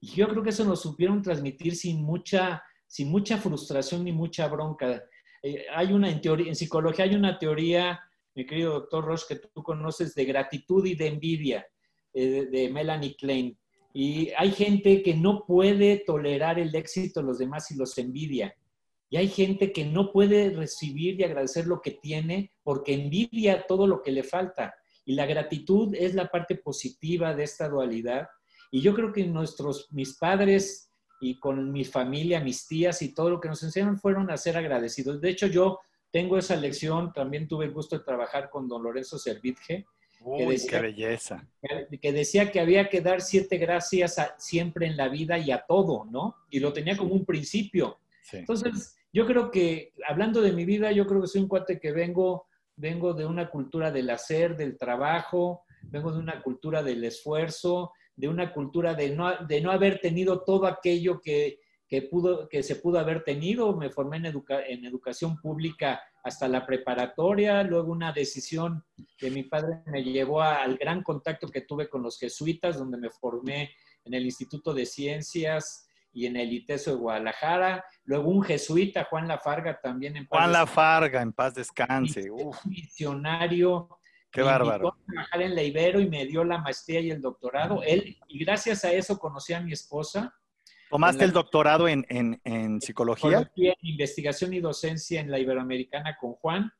Y 0.00 0.08
yo 0.08 0.28
creo 0.28 0.42
que 0.42 0.50
eso 0.50 0.64
nos 0.64 0.82
supieron 0.82 1.22
transmitir 1.22 1.76
sin 1.76 2.02
mucha, 2.02 2.62
sin 2.86 3.08
mucha 3.08 3.38
frustración 3.38 4.04
ni 4.04 4.12
mucha 4.12 4.48
bronca. 4.48 5.02
Eh, 5.42 5.64
hay 5.74 5.92
una 5.92 6.10
en, 6.10 6.20
teoría, 6.20 6.48
en 6.48 6.56
psicología 6.56 7.04
hay 7.04 7.14
una 7.14 7.38
teoría, 7.38 8.00
mi 8.34 8.44
querido 8.44 8.72
doctor 8.74 9.04
Roche, 9.04 9.24
que 9.28 9.36
tú 9.36 9.62
conoces, 9.62 10.14
de 10.14 10.24
gratitud 10.24 10.84
y 10.86 10.94
de 10.94 11.06
envidia, 11.06 11.66
eh, 12.12 12.46
de 12.50 12.68
Melanie 12.70 13.16
Klein. 13.16 13.58
Y 13.92 14.30
hay 14.36 14.52
gente 14.52 15.02
que 15.02 15.14
no 15.14 15.44
puede 15.46 15.98
tolerar 15.98 16.58
el 16.58 16.74
éxito 16.74 17.20
de 17.20 17.26
los 17.26 17.38
demás 17.38 17.70
y 17.70 17.76
los 17.76 17.96
envidia. 17.98 18.54
Y 19.10 19.18
hay 19.18 19.28
gente 19.28 19.72
que 19.72 19.84
no 19.84 20.10
puede 20.10 20.50
recibir 20.50 21.20
y 21.20 21.24
agradecer 21.24 21.66
lo 21.66 21.82
que 21.82 21.90
tiene 21.90 22.52
porque 22.62 22.94
envidia 22.94 23.66
todo 23.66 23.86
lo 23.86 24.02
que 24.02 24.10
le 24.10 24.22
falta. 24.22 24.74
Y 25.04 25.14
la 25.14 25.26
gratitud 25.26 25.94
es 25.94 26.14
la 26.14 26.30
parte 26.30 26.54
positiva 26.56 27.34
de 27.34 27.44
esta 27.44 27.68
dualidad. 27.68 28.28
Y 28.70 28.80
yo 28.80 28.94
creo 28.94 29.12
que 29.12 29.26
nuestros, 29.26 29.88
mis 29.92 30.16
padres 30.16 30.88
y 31.20 31.38
con 31.38 31.70
mi 31.70 31.84
familia, 31.84 32.40
mis 32.40 32.66
tías 32.66 33.02
y 33.02 33.14
todo 33.14 33.28
lo 33.28 33.40
que 33.40 33.48
nos 33.48 33.62
enseñaron 33.62 33.98
fueron 33.98 34.30
a 34.30 34.38
ser 34.38 34.56
agradecidos. 34.56 35.20
De 35.20 35.28
hecho, 35.28 35.46
yo 35.46 35.80
tengo 36.10 36.38
esa 36.38 36.56
lección, 36.56 37.12
también 37.12 37.46
tuve 37.46 37.66
el 37.66 37.72
gusto 37.72 37.98
de 37.98 38.04
trabajar 38.04 38.48
con 38.48 38.66
don 38.66 38.82
Lorenzo 38.82 39.18
Que 40.36 40.46
decía, 40.46 40.70
qué 40.70 40.80
belleza. 40.80 41.48
Que, 42.00 42.12
decía 42.12 42.50
que 42.50 42.60
había 42.60 42.88
que 42.88 43.00
dar 43.00 43.20
siete 43.20 43.58
gracias 43.58 44.16
siempre 44.38 44.86
en 44.86 44.96
la 44.96 45.08
vida 45.08 45.38
y 45.38 45.50
a 45.50 45.64
todo, 45.66 46.04
¿no? 46.04 46.36
Y 46.50 46.60
lo 46.60 46.72
tenía 46.72 46.96
como 46.96 47.14
un 47.14 47.24
principio. 47.24 47.98
Entonces, 48.32 48.96
yo 49.12 49.26
creo 49.26 49.50
que, 49.50 49.92
hablando 50.06 50.40
de 50.40 50.52
mi 50.52 50.64
vida, 50.64 50.92
yo 50.92 51.06
creo 51.06 51.20
que 51.22 51.28
soy 51.28 51.42
un 51.42 51.48
cuate 51.48 51.80
que 51.80 51.92
vengo, 51.92 52.46
vengo 52.76 53.14
de 53.14 53.26
una 53.26 53.50
cultura 53.50 53.90
del 53.90 54.10
hacer, 54.10 54.56
del 54.56 54.78
trabajo, 54.78 55.62
vengo 55.82 56.12
de 56.12 56.18
una 56.18 56.42
cultura 56.42 56.82
del 56.82 57.04
esfuerzo, 57.04 57.92
de 58.14 58.28
una 58.28 58.52
cultura 58.52 58.94
de 58.94 59.10
no, 59.10 59.36
de 59.46 59.60
no 59.60 59.70
haber 59.70 60.00
tenido 60.00 60.42
todo 60.42 60.66
aquello 60.66 61.20
que, 61.20 61.58
que, 61.92 62.00
pudo, 62.00 62.48
que 62.48 62.62
se 62.62 62.76
pudo 62.76 62.98
haber 62.98 63.22
tenido. 63.22 63.76
Me 63.76 63.90
formé 63.90 64.16
en, 64.16 64.24
en 64.24 64.84
educación 64.86 65.38
pública 65.38 66.00
hasta 66.24 66.48
la 66.48 66.64
preparatoria, 66.64 67.62
luego 67.64 67.92
una 67.92 68.12
decisión 68.12 68.82
de 69.20 69.30
mi 69.30 69.42
padre 69.42 69.82
me 69.84 70.02
llevó 70.02 70.40
al 70.40 70.78
gran 70.78 71.02
contacto 71.02 71.48
que 71.48 71.60
tuve 71.60 71.90
con 71.90 72.02
los 72.02 72.18
jesuitas, 72.18 72.78
donde 72.78 72.96
me 72.96 73.10
formé 73.10 73.72
en 74.06 74.14
el 74.14 74.24
Instituto 74.24 74.72
de 74.72 74.86
Ciencias 74.86 75.86
y 76.14 76.24
en 76.24 76.36
el 76.36 76.50
ITESO 76.54 76.92
de 76.92 76.96
Guadalajara. 76.96 77.84
Luego 78.04 78.30
un 78.30 78.42
jesuita, 78.42 79.04
Juan 79.10 79.28
Lafarga, 79.28 79.78
también 79.78 80.16
en 80.16 80.26
paz 80.26 80.40
Juan 80.40 80.52
Lafarga, 80.52 81.20
en 81.20 81.34
paz 81.34 81.56
descanse. 81.56 82.30
Un 82.30 82.56
misionario. 82.64 83.98
Qué 84.30 84.40
bárbaro. 84.40 84.88
a 84.88 85.12
trabajar 85.12 85.42
en 85.42 85.54
la 85.54 85.62
Ibero 85.62 86.00
y 86.00 86.08
me 86.08 86.24
dio 86.24 86.42
la 86.42 86.56
maestría 86.56 87.00
y 87.00 87.10
el 87.10 87.20
doctorado. 87.20 87.82
Él, 87.82 88.16
y 88.28 88.42
gracias 88.42 88.82
a 88.86 88.92
eso 88.94 89.18
conocí 89.18 89.52
a 89.52 89.60
mi 89.60 89.74
esposa. 89.74 90.34
¿Tomaste 90.92 91.24
el 91.24 91.32
doctorado 91.32 91.88
en, 91.88 92.04
en, 92.10 92.38
en 92.44 92.78
psicología? 92.82 93.50
En 93.56 93.74
investigación 93.80 94.52
y 94.52 94.60
docencia 94.60 95.22
en 95.22 95.30
la 95.30 95.38
Iberoamericana 95.38 96.18
con 96.20 96.34
Juan 96.34 96.70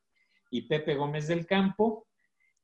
y 0.51 0.67
Pepe 0.67 0.93
Gómez 0.93 1.27
del 1.27 1.47
Campo. 1.47 2.05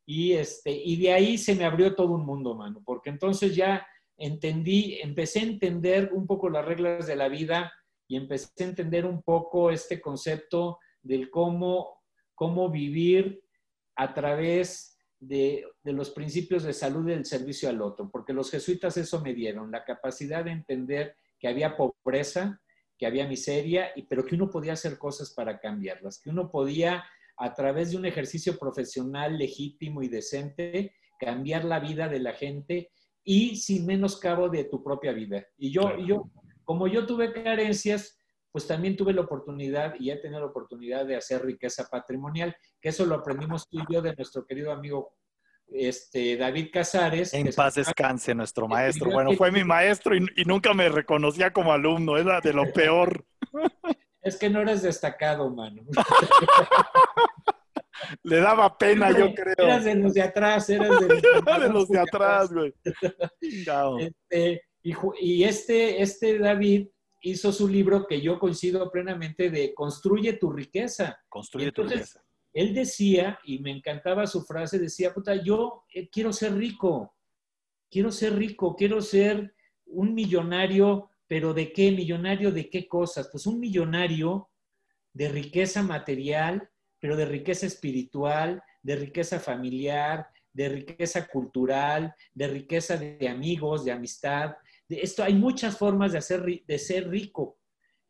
Y, 0.05 0.33
este, 0.33 0.71
y 0.71 1.01
de 1.01 1.12
ahí 1.12 1.39
se 1.39 1.55
me 1.55 1.65
abrió 1.65 1.95
todo 1.95 2.13
un 2.13 2.23
mundo, 2.23 2.53
mano, 2.53 2.83
porque 2.85 3.09
entonces 3.09 3.55
ya 3.55 3.83
entendí, 4.15 4.99
empecé 5.01 5.39
a 5.39 5.43
entender 5.43 6.12
un 6.13 6.27
poco 6.27 6.51
las 6.51 6.63
reglas 6.63 7.07
de 7.07 7.15
la 7.15 7.27
vida 7.29 7.73
y 8.07 8.15
empecé 8.15 8.63
a 8.63 8.67
entender 8.67 9.07
un 9.07 9.23
poco 9.23 9.71
este 9.71 9.99
concepto 9.99 10.77
del 11.01 11.31
cómo, 11.31 12.03
cómo 12.35 12.69
vivir 12.69 13.41
a 13.95 14.13
través 14.13 14.99
de, 15.19 15.65
de, 15.81 15.93
los 15.93 16.12
principios 16.12 16.62
de 16.62 16.73
salud 16.73 17.09
y 17.09 17.13
del 17.13 17.25
servicio 17.25 17.69
al 17.69 17.81
otro, 17.81 18.07
porque 18.12 18.33
los 18.33 18.51
jesuitas 18.51 18.97
eso 18.97 19.19
me 19.21 19.33
dieron, 19.33 19.71
la 19.71 19.83
capacidad 19.83 20.45
de 20.45 20.51
entender 20.51 21.15
que 21.39 21.47
había 21.47 21.78
pobreza, 21.78 22.62
que 22.97 23.06
había 23.06 23.28
miseria, 23.28 23.91
y, 23.95 24.04
pero 24.04 24.25
que 24.25 24.36
uno 24.36 24.49
podía 24.49 24.73
hacer 24.73 24.97
cosas 24.97 25.32
para 25.34 25.60
cambiarlas, 25.60 26.19
que 26.21 26.30
uno 26.30 26.52
podía, 26.52 27.04
a 27.38 27.54
través 27.54 27.91
de 27.91 27.97
un 27.97 28.06
ejercicio 28.06 28.58
profesional 28.60 29.38
legítimo 29.38 30.04
y 30.04 30.10
decente, 30.10 30.93
cambiar 31.19 31.65
la 31.65 31.80
vida 31.80 32.10
de 32.10 32.19
la 32.19 32.34
gente 32.34 32.91
y 33.23 33.56
sin 33.56 33.86
menoscabo 33.86 34.49
de 34.49 34.65
tu 34.65 34.84
propia 34.84 35.13
vida. 35.13 35.45
Y 35.58 35.71
yo, 35.71 35.97
yo, 35.97 36.30
como 36.63 36.88
yo 36.88 37.06
tuve 37.06 37.32
carencias, 37.32 38.17
pues 38.52 38.65
también 38.67 38.95
tuve 38.95 39.13
la 39.13 39.21
oportunidad 39.21 39.93
y 39.99 40.12
he 40.12 40.17
tenido 40.17 40.41
la 40.41 40.47
oportunidad 40.47 41.06
de 41.06 41.15
hacer 41.15 41.45
riqueza 41.45 41.88
patrimonial, 41.89 42.56
que 42.82 42.89
eso 42.89 43.06
lo 43.06 43.15
aprendimos 43.15 43.67
tú 43.69 43.80
y 43.80 43.93
yo 43.93 44.02
de 44.02 44.15
nuestro 44.15 44.45
querido 44.45 44.71
amigo 44.71 45.13
este, 45.71 46.38
David 46.38 46.69
Casares. 46.71 47.34
En 47.34 47.49
paz 47.53 47.75
descanse 47.75 48.34
nuestro 48.36 48.67
maestro. 48.67 49.12
Bueno, 49.12 49.34
fue 49.34 49.51
mi 49.51 49.63
maestro 49.63 50.15
y, 50.15 50.25
y, 50.36 50.45
nunca 50.45 50.73
me 50.73 50.89
reconocía 50.89 51.51
como 51.51 51.73
alumno, 51.73 52.17
era 52.17 52.41
de 52.41 52.53
lo 52.53 52.71
peor. 52.73 53.25
Es 54.21 54.36
que 54.38 54.49
no 54.49 54.62
eres 54.62 54.82
destacado, 54.82 55.49
mano. 55.49 55.82
Le 58.23 58.38
daba 58.38 58.77
pena, 58.77 59.12
yo 59.12 59.34
creo. 59.34 59.55
Eras 59.58 59.84
de 59.84 59.95
los 59.95 60.13
de 60.13 60.21
atrás, 60.21 60.69
eras 60.69 60.99
de 60.99 61.08
los 61.08 61.21
de, 61.62 61.69
los 61.69 61.88
de 61.89 61.99
atrás, 61.99 62.51
güey. 62.51 62.73
Este, 63.99 64.62
y, 64.84 64.93
y 65.21 65.43
este, 65.43 66.01
este 66.01 66.38
David 66.38 66.88
hizo 67.21 67.51
su 67.51 67.67
libro 67.67 68.08
que 68.08 68.21
yo 68.21 68.39
coincido 68.39 68.89
plenamente 68.91 69.49
de 69.49 69.73
Construye 69.73 70.34
tu 70.34 70.51
riqueza. 70.51 71.19
Construye 71.27 71.71
tu 71.71 71.84
riqueza. 71.84 72.23
Él 72.53 72.73
decía, 72.73 73.39
y 73.43 73.59
me 73.59 73.71
encantaba 73.71 74.25
su 74.27 74.43
frase, 74.43 74.79
decía, 74.79 75.13
puta, 75.13 75.35
yo 75.35 75.85
eh, 75.93 76.09
quiero 76.09 76.33
ser 76.33 76.55
rico, 76.55 77.15
quiero 77.89 78.12
ser 78.12 78.35
rico, 78.35 78.75
quiero 78.75 79.01
ser 79.01 79.53
un 79.85 80.13
millonario, 80.13 81.09
pero 81.27 81.53
¿de 81.53 81.71
qué? 81.71 81.91
Millonario 81.91 82.51
de 82.51 82.69
qué 82.69 82.88
cosas? 82.88 83.29
Pues 83.31 83.45
un 83.45 83.59
millonario 83.59 84.49
de 85.13 85.29
riqueza 85.29 85.83
material, 85.83 86.69
pero 86.99 87.15
de 87.15 87.25
riqueza 87.25 87.65
espiritual, 87.65 88.62
de 88.81 88.95
riqueza 88.95 89.39
familiar, 89.39 90.27
de 90.53 90.69
riqueza 90.69 91.27
cultural, 91.27 92.13
de 92.33 92.47
riqueza 92.47 92.97
de 92.97 93.27
amigos, 93.27 93.85
de 93.85 93.91
amistad. 93.91 94.55
De 94.88 95.01
esto 95.01 95.23
hay 95.23 95.33
muchas 95.33 95.77
formas 95.77 96.12
de, 96.12 96.17
hacer, 96.17 96.43
de 96.65 96.79
ser 96.79 97.09
rico. 97.09 97.57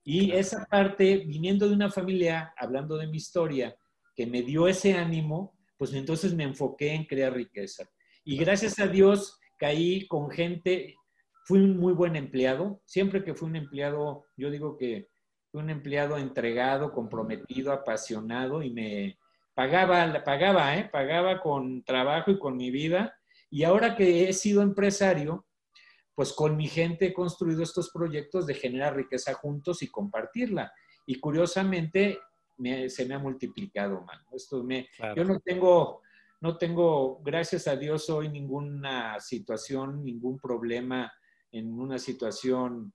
Y 0.04 0.32
esa 0.32 0.66
parte, 0.66 1.18
viniendo 1.18 1.68
de 1.68 1.76
una 1.76 1.92
familia, 1.92 2.54
hablando 2.58 2.98
de 2.98 3.08
mi 3.08 3.18
historia, 3.18 3.76
que 4.20 4.26
me 4.26 4.42
dio 4.42 4.68
ese 4.68 4.96
ánimo, 4.96 5.58
pues 5.78 5.94
entonces 5.94 6.34
me 6.34 6.44
enfoqué 6.44 6.94
en 6.94 7.06
crear 7.06 7.32
riqueza. 7.34 7.90
Y 8.26 8.36
gracias 8.36 8.78
a 8.78 8.88
Dios 8.88 9.40
caí 9.58 10.10
con 10.10 10.30
gente, 10.30 10.98
fui 11.46 11.60
un 11.60 11.78
muy 11.78 11.94
buen 11.94 12.18
empleado. 12.18 12.82
Siempre 12.84 13.24
que 13.24 13.34
fui 13.34 13.48
un 13.48 13.56
empleado, 13.56 14.26
yo 14.36 14.52
digo 14.52 14.76
que 14.76 15.08
un 15.54 15.70
empleado 15.70 16.18
entregado, 16.18 16.92
comprometido, 16.92 17.72
apasionado 17.72 18.62
y 18.62 18.72
me 18.72 19.18
pagaba, 19.54 20.22
pagaba, 20.26 20.76
¿eh? 20.78 20.90
pagaba 20.92 21.40
con 21.40 21.82
trabajo 21.86 22.32
y 22.32 22.40
con 22.40 22.58
mi 22.58 22.72
vida. 22.72 23.16
Y 23.50 23.64
ahora 23.64 23.96
que 23.96 24.28
he 24.28 24.34
sido 24.34 24.62
empresario, 24.62 25.46
pues 26.14 26.34
con 26.34 26.58
mi 26.58 26.68
gente 26.68 27.06
he 27.06 27.14
construido 27.14 27.64
estos 27.64 27.90
proyectos 27.90 28.46
de 28.46 28.56
generar 28.56 28.98
riqueza 28.98 29.34
juntos 29.34 29.82
y 29.82 29.88
compartirla. 29.88 30.74
Y 31.06 31.22
curiosamente 31.22 32.20
se 32.88 33.06
me 33.06 33.16
ha 33.16 33.20
multiplicado, 33.20 34.02
mano. 34.02 34.24
Esto 34.32 34.64
me, 34.64 34.88
Yo 35.16 35.24
no 35.24 35.40
tengo, 35.40 36.02
no 36.42 36.58
tengo, 36.58 37.22
gracias 37.24 37.68
a 37.68 37.76
Dios, 37.76 38.10
hoy 38.10 38.30
ninguna 38.30 39.20
situación, 39.20 40.04
ningún 40.04 40.38
problema 40.38 41.12
en 41.52 41.72
una 41.72 41.98
situación 41.98 42.94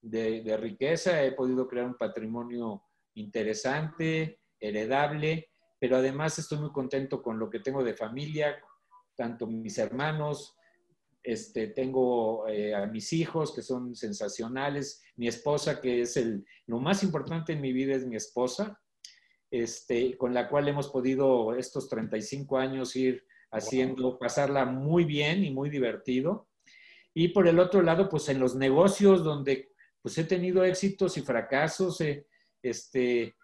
de, 0.00 0.56
riqueza, 0.56 1.22
he 1.22 1.32
podido 1.32 1.68
crear 1.68 1.86
un 1.86 1.96
patrimonio 1.96 2.82
interesante, 3.14 4.40
heredable, 4.58 5.50
pero 5.78 5.96
además 5.96 6.38
estoy 6.38 6.58
muy 6.58 6.72
contento 6.72 7.22
con 7.22 7.38
lo 7.38 7.50
que 7.50 7.60
tengo 7.60 7.84
de 7.84 7.94
familia, 7.94 8.56
tanto 9.16 9.46
mis 9.46 9.78
hermanos, 9.78 10.56
este, 11.22 11.68
tengo 11.68 12.48
eh, 12.48 12.74
a 12.74 12.86
mis 12.86 13.12
hijos 13.12 13.54
que 13.54 13.62
son 13.62 13.94
sensacionales, 13.94 15.02
mi 15.16 15.28
esposa 15.28 15.80
que 15.80 16.00
es 16.00 16.16
el, 16.16 16.44
lo 16.66 16.80
más 16.80 17.04
importante 17.04 17.52
en 17.52 17.60
mi 17.60 17.72
vida 17.72 17.94
es 17.94 18.06
mi 18.06 18.16
esposa, 18.16 18.81
este, 19.52 20.16
con 20.16 20.32
la 20.32 20.48
cual 20.48 20.66
hemos 20.66 20.88
podido 20.88 21.54
estos 21.54 21.86
35 21.90 22.56
años 22.56 22.96
ir 22.96 23.26
haciendo, 23.50 24.18
pasarla 24.18 24.64
muy 24.64 25.04
bien 25.04 25.44
y 25.44 25.50
muy 25.50 25.68
divertido. 25.68 26.48
Y 27.12 27.28
por 27.28 27.46
el 27.46 27.58
otro 27.58 27.82
lado, 27.82 28.08
pues 28.08 28.30
en 28.30 28.40
los 28.40 28.56
negocios 28.56 29.22
donde 29.22 29.70
pues 30.00 30.16
he 30.16 30.24
tenido 30.24 30.64
éxitos 30.64 31.18
y 31.18 31.20
fracasos, 31.20 32.00
eh, 32.00 32.26
este, 32.62 33.36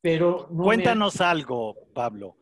pero... 0.00 0.46
Cuéntanos 0.46 1.20
algo, 1.20 1.74
Pablo. 1.92 2.36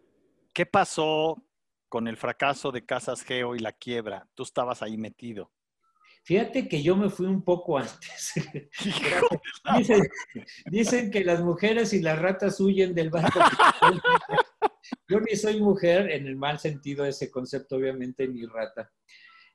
¿Qué 0.52 0.66
pasó 0.66 1.42
con 1.88 2.06
el 2.06 2.18
fracaso 2.18 2.70
de 2.72 2.84
Casas 2.84 3.22
Geo 3.22 3.56
y 3.56 3.58
la 3.58 3.72
quiebra? 3.72 4.28
Tú 4.34 4.42
estabas 4.42 4.82
ahí 4.82 4.98
metido. 4.98 5.50
Fíjate 6.24 6.66
que 6.66 6.82
yo 6.82 6.96
me 6.96 7.10
fui 7.10 7.26
un 7.26 7.44
poco 7.44 7.76
antes. 7.76 8.32
dicen, 10.70 11.10
que 11.10 11.22
las 11.22 11.42
mujeres 11.42 11.92
y 11.92 12.00
las 12.00 12.18
ratas 12.18 12.58
huyen 12.60 12.94
del 12.94 13.10
barco. 13.10 13.40
yo 15.08 15.20
ni 15.20 15.36
soy 15.36 15.60
mujer 15.60 16.10
en 16.10 16.26
el 16.26 16.36
mal 16.36 16.58
sentido 16.58 17.04
de 17.04 17.10
ese 17.10 17.30
concepto, 17.30 17.76
obviamente, 17.76 18.26
ni 18.26 18.46
rata. 18.46 18.90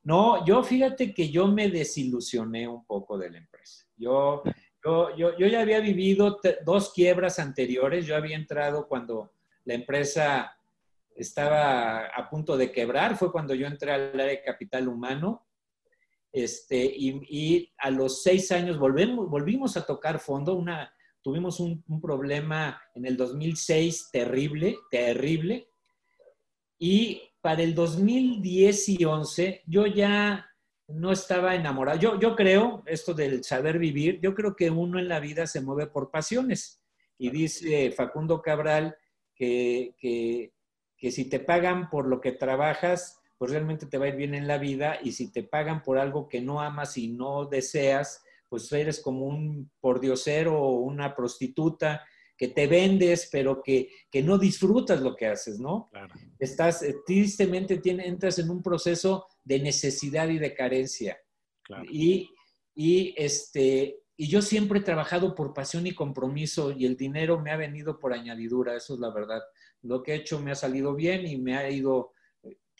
No, 0.03 0.45
yo 0.45 0.61
fíjate 0.61 1.11
que 1.11 1.31
yo 1.31 1.47
me 1.47 1.69
desilusioné 1.69 2.67
un 2.67 2.85
poco 2.85 3.17
de 3.17 3.31
la 3.31 3.39
empresa. 3.39 3.87
Yo, 3.97 4.43
yo, 4.85 5.17
yo, 5.17 5.47
ya 5.47 5.61
había 5.61 5.79
vivido 5.79 6.39
dos 6.63 6.93
quiebras 6.93 7.39
anteriores. 7.39 8.05
Yo 8.05 8.15
había 8.15 8.35
entrado 8.35 8.87
cuando 8.87 9.33
la 9.65 9.73
empresa 9.73 10.55
estaba 11.15 12.05
a 12.05 12.29
punto 12.29 12.57
de 12.57 12.71
quebrar. 12.71 13.17
Fue 13.17 13.31
cuando 13.31 13.55
yo 13.55 13.65
entré 13.65 13.91
al 13.91 14.11
área 14.13 14.27
de 14.27 14.43
capital 14.43 14.87
humano. 14.87 15.48
Este, 16.31 16.85
y, 16.85 17.71
a 17.77 17.89
los 17.89 18.21
seis 18.21 18.51
años 18.51 18.77
volvemos, 18.77 19.29
volvimos 19.29 19.77
a 19.77 19.85
tocar 19.85 20.19
fondo. 20.19 20.55
Una, 20.55 20.93
tuvimos 21.21 21.59
un, 21.59 21.83
un 21.87 22.01
problema 22.01 22.81
en 22.95 23.05
el 23.05 23.17
2006 23.17 24.09
terrible, 24.11 24.77
terrible. 24.91 25.69
Y 26.77 27.21
para 27.41 27.63
el 27.63 27.73
2010 27.73 28.89
y 28.89 29.05
11 29.05 29.63
yo 29.65 29.85
ya 29.85 30.49
no 30.89 31.11
estaba 31.11 31.55
enamorado. 31.55 31.99
Yo, 31.99 32.19
yo 32.19 32.35
creo, 32.35 32.83
esto 32.85 33.13
del 33.13 33.43
saber 33.43 33.77
vivir, 33.77 34.19
yo 34.21 34.33
creo 34.33 34.55
que 34.55 34.69
uno 34.69 34.99
en 34.99 35.07
la 35.07 35.19
vida 35.19 35.45
se 35.47 35.61
mueve 35.61 35.87
por 35.87 36.09
pasiones. 36.09 36.81
Y 37.17 37.29
dice 37.29 37.91
Facundo 37.91 38.41
Cabral 38.41 38.97
que, 39.35 39.95
que, 39.97 40.53
que, 40.97 41.11
si 41.11 41.29
te 41.29 41.39
pagan 41.39 41.89
por 41.89 42.07
lo 42.07 42.19
que 42.19 42.31
trabajas, 42.31 43.18
pues 43.39 43.51
realmente 43.51 43.87
te 43.87 43.97
va 43.97 44.05
a 44.05 44.09
ir 44.09 44.15
bien 44.15 44.35
en 44.35 44.47
la 44.47 44.59
vida. 44.59 44.99
Y 45.01 45.13
si 45.13 45.31
te 45.31 45.41
pagan 45.41 45.81
por 45.81 45.97
algo 45.97 46.27
que 46.27 46.41
no 46.41 46.61
amas 46.61 46.97
y 46.97 47.07
no 47.07 47.45
deseas, 47.45 48.21
pues 48.49 48.71
eres 48.71 48.99
como 48.99 49.25
un 49.25 49.71
pordiosero 49.79 50.61
o 50.61 50.81
una 50.81 51.15
prostituta 51.15 52.05
que 52.37 52.49
te 52.49 52.67
vendes, 52.67 53.29
pero 53.31 53.61
que, 53.63 53.89
que 54.11 54.21
no 54.21 54.37
disfrutas 54.37 55.01
lo 55.01 55.15
que 55.15 55.27
haces, 55.27 55.59
¿no? 55.59 55.89
Estás, 56.37 56.83
eh, 56.83 56.95
tristemente 57.05 57.81
entras 57.83 58.39
en 58.39 58.49
un 58.49 58.61
proceso 58.61 59.25
de 59.43 59.59
necesidad 59.59 60.29
y 60.29 60.37
de 60.37 60.53
carencia. 60.53 61.17
Y, 61.89 62.29
y, 62.75 63.13
este, 63.17 63.99
y 64.15 64.27
yo 64.27 64.41
siempre 64.41 64.79
he 64.79 64.83
trabajado 64.83 65.33
por 65.33 65.53
pasión 65.53 65.87
y 65.87 65.93
compromiso 65.93 66.71
y 66.71 66.85
el 66.85 66.97
dinero 66.97 67.39
me 67.39 67.51
ha 67.51 67.57
venido 67.57 67.99
por 67.99 68.13
añadidura, 68.13 68.75
eso 68.75 68.95
es 68.95 68.99
la 68.99 69.11
verdad. 69.11 69.41
Lo 69.81 70.03
que 70.03 70.11
he 70.11 70.15
hecho 70.15 70.41
me 70.41 70.51
ha 70.51 70.55
salido 70.55 70.93
bien 70.93 71.25
y 71.25 71.37
me 71.37 71.55
ha 71.55 71.69
ido, 71.69 72.13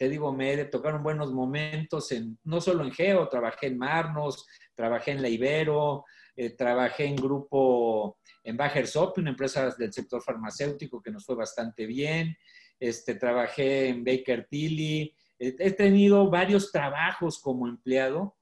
te 0.00 0.08
digo, 0.08 0.32
me 0.32 0.64
tocaron 0.64 1.02
buenos 1.02 1.30
momentos, 1.30 2.10
en, 2.12 2.38
no 2.44 2.62
solo 2.62 2.84
en 2.84 2.90
Geo, 2.90 3.28
trabajé 3.28 3.66
en 3.66 3.76
Marnos, 3.76 4.46
trabajé 4.74 5.10
en 5.10 5.20
La 5.20 5.28
Ibero, 5.28 6.06
eh, 6.34 6.56
trabajé 6.56 7.04
en 7.04 7.16
grupo, 7.16 8.16
en 8.42 8.56
Bagersop, 8.56 9.18
una 9.18 9.28
empresa 9.28 9.74
del 9.76 9.92
sector 9.92 10.22
farmacéutico 10.22 11.02
que 11.02 11.10
nos 11.10 11.26
fue 11.26 11.34
bastante 11.34 11.84
bien, 11.84 12.34
este, 12.78 13.16
trabajé 13.16 13.88
en 13.88 14.02
Baker 14.02 14.46
Tilly, 14.48 15.14
he 15.38 15.70
tenido 15.72 16.30
varios 16.30 16.72
trabajos 16.72 17.38
como 17.38 17.68
empleado 17.68 18.38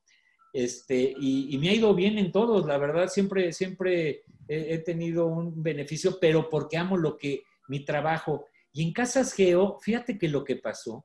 este, 0.52 1.12
y, 1.18 1.58
me 1.58 1.70
ha 1.70 1.74
ido 1.74 1.92
bien 1.92 2.18
en 2.18 2.30
todos, 2.30 2.66
la 2.66 2.78
verdad, 2.78 3.08
siempre, 3.08 3.52
siempre 3.52 4.22
he, 4.46 4.78
tenido 4.78 5.26
un 5.26 5.60
beneficio, 5.60 6.18
pero 6.20 6.48
porque 6.48 6.76
amo 6.76 6.96
lo 6.96 7.16
que, 7.18 7.42
mi 7.66 7.84
trabajo. 7.84 8.46
Y 8.72 8.84
en 8.84 8.92
Casas 8.92 9.32
Geo, 9.32 9.80
fíjate 9.80 10.18
que 10.18 10.28
lo 10.28 10.44
que 10.44 10.54
pasó 10.54 11.04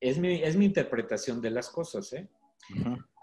es 0.00 0.18
mi, 0.18 0.42
es 0.42 0.56
mi 0.56 0.66
interpretación 0.66 1.40
de 1.40 1.50
las 1.50 1.68
cosas, 1.68 2.12
¿eh? 2.12 2.28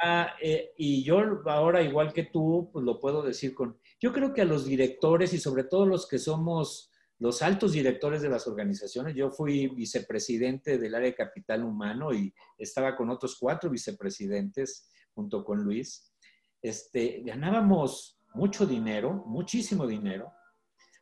Ah, 0.02 0.36
eh, 0.42 0.74
y 0.78 1.04
yo 1.04 1.22
ahora, 1.46 1.82
igual 1.82 2.12
que 2.12 2.24
tú, 2.24 2.70
pues 2.72 2.84
lo 2.84 3.00
puedo 3.00 3.24
decir 3.24 3.54
con, 3.54 3.78
yo 4.00 4.12
creo 4.12 4.34
que 4.34 4.42
a 4.42 4.46
los 4.46 4.66
directores 4.66 5.34
y 5.34 5.40
sobre 5.40 5.64
todo 5.64 5.86
los 5.86 6.08
que 6.08 6.20
somos 6.20 6.92
los 7.20 7.42
altos 7.42 7.72
directores 7.72 8.22
de 8.22 8.30
las 8.30 8.48
organizaciones. 8.48 9.16
Yo 9.16 9.32
fui 9.32 9.68
vicepresidente 9.68 10.78
del 10.78 10.96
área 10.96 11.10
de 11.10 11.16
capital 11.16 11.64
humano 11.64 12.14
y 12.14 12.34
estaba 12.58 12.96
con 12.96 13.10
otros 13.10 13.38
cuatro 13.40 13.70
vicepresidentes 13.70 14.90
junto 15.14 15.44
con 15.44 15.64
Luis. 15.64 16.14
Este, 16.62 17.24
ganábamos 17.26 18.20
mucho 18.34 18.66
dinero, 18.66 19.24
muchísimo 19.26 19.88
dinero, 19.88 20.32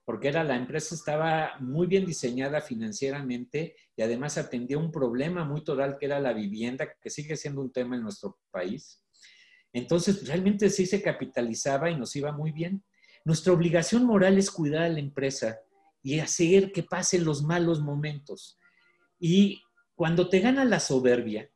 porque 0.06 0.28
era, 0.28 0.44
la 0.44 0.56
empresa 0.56 0.94
estaba 0.94 1.58
muy 1.60 1.88
bien 1.88 2.06
diseñada 2.06 2.62
financieramente 2.62 3.76
y 3.96 4.04
además 4.04 4.38
atendía 4.38 4.78
un 4.78 4.92
problema 4.92 5.44
muy 5.44 5.64
total 5.64 5.98
que 6.00 6.06
era 6.06 6.20
la 6.20 6.32
vivienda, 6.32 6.88
que 7.02 7.10
sigue 7.10 7.36
siendo 7.36 7.62
un 7.62 7.72
tema 7.72 7.96
en 7.96 8.04
nuestro 8.04 8.38
país. 8.52 9.02
Entonces, 9.74 10.28
realmente 10.28 10.70
sí 10.70 10.86
se 10.86 11.02
capitalizaba 11.02 11.90
y 11.90 11.98
nos 11.98 12.16
iba 12.16 12.32
muy 12.32 12.52
bien. 12.52 12.84
Nuestra 13.26 13.52
obligación 13.52 14.06
moral 14.06 14.38
es 14.38 14.52
cuidar 14.52 14.84
a 14.84 14.90
la 14.90 15.00
empresa 15.00 15.60
y 16.04 16.20
hacer 16.20 16.72
que 16.72 16.84
pasen 16.84 17.26
los 17.26 17.44
malos 17.44 17.82
momentos. 17.82 18.60
Y 19.20 19.64
cuando 19.96 20.30
te 20.30 20.40
gana 20.40 20.64
la 20.66 20.80
soberbia 20.80 21.50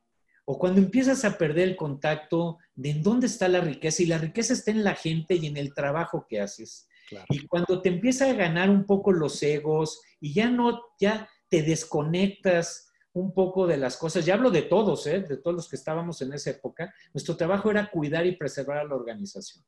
o 0.44 0.58
cuando 0.58 0.80
empiezas 0.80 1.24
a 1.24 1.38
perder 1.38 1.68
el 1.68 1.76
contacto 1.76 2.58
de 2.74 2.90
en 2.90 3.02
dónde 3.04 3.28
está 3.28 3.46
la 3.46 3.60
riqueza 3.60 4.02
y 4.02 4.06
la 4.06 4.18
riqueza 4.18 4.54
está 4.54 4.72
en 4.72 4.82
la 4.82 4.96
gente 4.96 5.36
y 5.36 5.46
en 5.46 5.56
el 5.56 5.72
trabajo 5.72 6.26
que 6.28 6.40
haces. 6.40 6.88
Y 7.28 7.46
cuando 7.46 7.80
te 7.82 7.88
empieza 7.88 8.30
a 8.30 8.34
ganar 8.34 8.70
un 8.70 8.86
poco 8.86 9.12
los 9.12 9.42
egos 9.42 10.00
y 10.20 10.32
ya 10.34 10.50
no, 10.50 10.80
ya 10.98 11.28
te 11.48 11.62
desconectas 11.62 12.90
un 13.12 13.34
poco 13.34 13.66
de 13.66 13.76
las 13.76 13.96
cosas, 13.96 14.24
ya 14.24 14.34
hablo 14.34 14.50
de 14.50 14.62
todos, 14.62 15.06
¿eh? 15.06 15.20
de 15.20 15.36
todos 15.36 15.56
los 15.56 15.68
que 15.68 15.76
estábamos 15.76 16.22
en 16.22 16.32
esa 16.32 16.50
época, 16.50 16.94
nuestro 17.12 17.36
trabajo 17.36 17.70
era 17.70 17.90
cuidar 17.90 18.24
y 18.26 18.36
preservar 18.36 18.78
a 18.78 18.84
la 18.84 18.94
organización. 18.94 19.64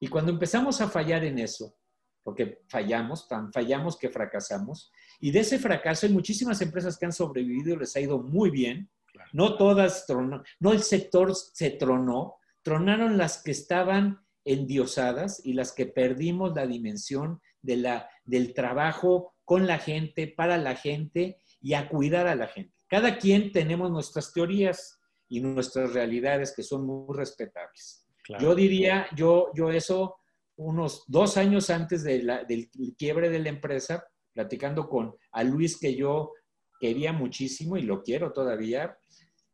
Y 0.00 0.08
cuando 0.08 0.32
empezamos 0.32 0.80
a 0.80 0.88
fallar 0.88 1.24
en 1.24 1.38
eso, 1.38 1.76
porque 2.22 2.62
fallamos, 2.68 3.28
tan 3.28 3.52
fallamos 3.52 3.96
que 3.96 4.10
fracasamos. 4.10 4.92
Y 5.20 5.30
de 5.30 5.40
ese 5.40 5.58
fracaso 5.58 6.06
hay 6.06 6.12
muchísimas 6.12 6.60
empresas 6.60 6.98
que 6.98 7.06
han 7.06 7.12
sobrevivido 7.12 7.74
y 7.74 7.78
les 7.78 7.96
ha 7.96 8.00
ido 8.00 8.18
muy 8.18 8.50
bien. 8.50 8.90
No 9.32 9.56
todas 9.56 10.06
tronó, 10.06 10.42
no 10.58 10.72
el 10.72 10.82
sector 10.82 11.34
se 11.34 11.70
tronó, 11.70 12.36
tronaron 12.62 13.16
las 13.16 13.42
que 13.42 13.50
estaban 13.50 14.24
endiosadas 14.52 15.40
y 15.44 15.52
las 15.52 15.72
que 15.72 15.86
perdimos 15.86 16.54
la 16.54 16.66
dimensión 16.66 17.40
de 17.62 17.76
la, 17.76 18.10
del 18.24 18.54
trabajo 18.54 19.34
con 19.44 19.66
la 19.66 19.78
gente, 19.78 20.26
para 20.28 20.58
la 20.58 20.74
gente 20.74 21.38
y 21.60 21.74
a 21.74 21.88
cuidar 21.88 22.26
a 22.26 22.34
la 22.34 22.48
gente. 22.48 22.74
Cada 22.88 23.18
quien 23.18 23.52
tenemos 23.52 23.90
nuestras 23.90 24.32
teorías 24.32 25.00
y 25.28 25.40
nuestras 25.40 25.92
realidades 25.92 26.54
que 26.54 26.62
son 26.62 26.86
muy 26.86 27.16
respetables. 27.16 28.06
Yo 28.40 28.54
diría, 28.54 29.06
yo, 29.16 29.50
yo 29.54 29.70
eso 29.70 30.16
unos 30.56 31.04
dos 31.06 31.36
años 31.36 31.70
antes 31.70 32.04
de 32.04 32.44
del 32.46 32.70
quiebre 32.96 33.30
de 33.30 33.38
la 33.38 33.48
empresa, 33.48 34.04
platicando 34.32 34.88
con 34.88 35.16
a 35.32 35.42
Luis 35.42 35.78
que 35.78 35.94
yo 35.94 36.32
quería 36.78 37.12
muchísimo 37.12 37.76
y 37.76 37.82
lo 37.82 38.02
quiero 38.02 38.32
todavía, 38.32 38.96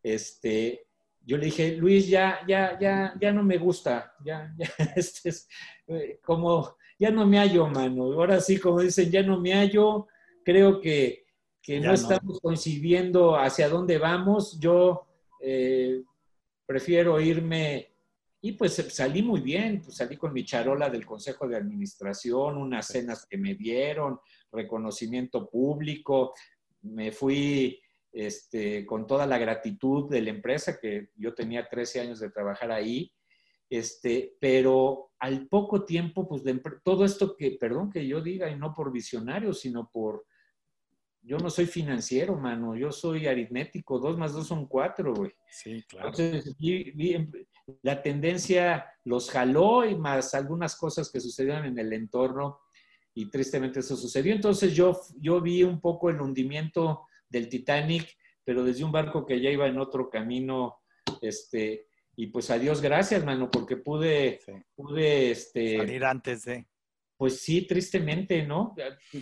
este, 0.03 0.86
yo 1.27 1.37
le 1.37 1.47
dije, 1.47 1.73
Luis, 1.73 2.07
ya, 2.07 2.39
ya, 2.47 2.79
ya, 2.79 3.13
ya 3.21 3.33
no 3.33 3.43
me 3.43 3.59
gusta, 3.59 4.15
ya, 4.25 4.55
ya, 4.59 4.69
este 4.95 5.31
es 5.31 5.49
eh, 5.89 6.21
como, 6.25 6.77
ya 6.99 7.11
no 7.11 7.27
me 7.27 7.39
hallo, 7.39 7.67
mano. 7.67 8.05
Ahora 8.05 8.41
sí, 8.41 8.59
como 8.59 8.81
dicen, 8.81 9.11
ya 9.11 9.25
no 9.25 9.41
me 9.41 9.53
hallo, 9.53 10.07
creo 10.45 10.81
que, 10.81 11.27
que 11.61 11.81
no, 11.81 11.93
estamos 11.93 12.39
coincidiendo 12.41 13.37
hacia 13.37 13.69
dónde 13.69 13.99
vamos. 13.99 14.59
Yo 14.61 15.09
eh, 15.41 16.05
prefiero 16.65 17.21
irme 17.21 17.89
y 18.41 18.53
pues 18.53 18.75
salí 18.75 19.21
muy 19.21 19.41
bien, 19.41 19.83
pues 19.83 19.97
salí 19.97 20.17
con 20.17 20.33
mi 20.33 20.45
charola 20.45 20.89
del 20.89 21.05
Consejo 21.05 21.49
de 21.49 21.57
Administración, 21.57 22.57
unas 22.57 22.87
cenas 22.87 23.27
que 23.27 23.37
me 23.37 23.57
dieron, 23.57 24.21
reconocimiento 24.53 25.51
público, 25.51 26.35
me 26.83 27.11
fui 27.11 27.81
este, 28.17 28.87
con 28.87 29.07
toda 29.07 29.27
la 29.27 29.37
gratitud 29.37 30.09
de 30.09 30.23
la 30.23 30.31
empresa, 30.31 30.79
que 30.81 31.11
yo 31.17 31.35
tenía 31.35 31.69
13 31.69 32.01
años 32.01 32.19
de 32.19 32.31
trabajar 32.31 32.73
ahí, 32.73 33.13
este, 33.69 34.37
pero 34.41 35.11
al 35.19 35.49
poco 35.49 35.85
tiempo, 35.85 36.27
pues 36.27 36.43
todo 36.83 37.05
esto 37.05 37.37
que, 37.37 37.59
perdón 37.61 37.91
que 37.91 38.07
yo 38.07 38.23
diga, 38.23 38.51
y 38.51 38.57
no 38.57 38.73
por 38.73 38.91
visionario, 38.91 39.53
sino 39.53 39.91
por, 39.93 40.25
yo 41.21 41.37
no 41.37 41.51
soy 41.51 41.67
financiero, 41.67 42.37
mano, 42.37 42.75
yo 42.75 42.91
soy 42.91 43.27
aritmético, 43.27 43.99
dos 43.99 44.17
más 44.17 44.33
dos 44.33 44.47
son 44.47 44.67
cuatro, 44.67 45.15
güey. 45.15 45.33
Sí, 45.51 45.85
claro. 45.87 46.09
Entonces, 46.09 46.57
la 47.83 48.03
tendencia 48.03 48.87
los 49.05 49.31
jaló 49.31 49.85
y 49.85 49.95
más 49.95 50.33
algunas 50.33 50.75
cosas 50.75 51.13
que 51.13 51.21
sucedieron 51.21 51.67
en 51.67 51.79
el 51.79 51.93
entorno 51.93 52.61
y 53.13 53.29
tristemente 53.29 53.81
eso 53.81 53.95
sucedió. 53.95 54.35
Entonces 54.35 54.75
yo, 54.75 54.99
yo 55.21 55.43
vi 55.43 55.65
un 55.65 55.83
poco 55.83 56.09
el 56.09 56.21
hundimiento 56.21 57.07
del 57.37 57.49
Titanic, 57.49 58.17
pero 58.45 58.65
desde 58.65 58.85
un 58.85 58.93
barco 58.93 59.25
que 59.25 59.41
ya 59.41 59.51
iba 59.51 59.67
en 59.67 59.79
otro 59.79 60.11
camino, 60.11 60.79
este, 61.21 61.87
y 62.17 62.27
pues 62.29 62.51
a 62.51 62.59
Dios 62.59 62.81
gracias, 62.81 63.25
mano, 63.25 63.51
porque 63.51 63.77
pude, 63.77 64.41
pude, 64.75 65.31
este... 65.31 65.79
Salir 65.79 66.05
antes 66.05 66.45
de... 66.45 66.67
Pues 67.17 67.41
sí, 67.41 67.63
tristemente, 67.67 68.45
¿no? 68.45 68.75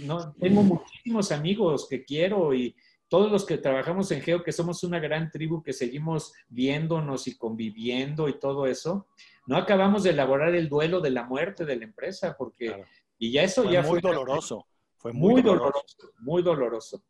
¿no? 0.03 0.33
Tengo 0.35 0.63
muchísimos 0.63 1.31
amigos 1.31 1.87
que 1.89 2.05
quiero 2.05 2.53
y, 2.53 2.75
todos 3.15 3.31
los 3.31 3.47
que 3.47 3.59
trabajamos 3.59 4.11
en 4.11 4.23
Geo, 4.23 4.43
que 4.43 4.51
somos 4.51 4.83
una 4.83 4.99
gran 4.99 5.31
tribu 5.31 5.63
que 5.63 5.73
seguimos 5.73 6.33
viéndonos 6.49 7.29
y 7.29 7.37
conviviendo 7.37 8.29
y 8.29 8.41
todo 8.41 8.67
eso, 8.67 9.07
no 9.47 9.57
acabamos 9.57 10.03
de 10.03 10.11
elaborar 10.11 10.53
el 10.57 10.69
duelo 10.69 11.01
de 11.01 11.11
la 11.11 11.23
muerte 11.23 11.65
de 11.65 11.77
la 11.77 11.85
empresa, 11.85 12.35
porque, 12.37 12.85
y 13.17 13.31
ya 13.31 13.45
eso 13.45 13.71
ya 13.71 13.85
fue... 13.85 14.01
doloroso. 14.01 14.67
Fue 14.97 15.13
muy, 15.13 15.43
doloroso. 15.43 16.13
Muy 16.23 16.43
doloroso. 16.43 17.05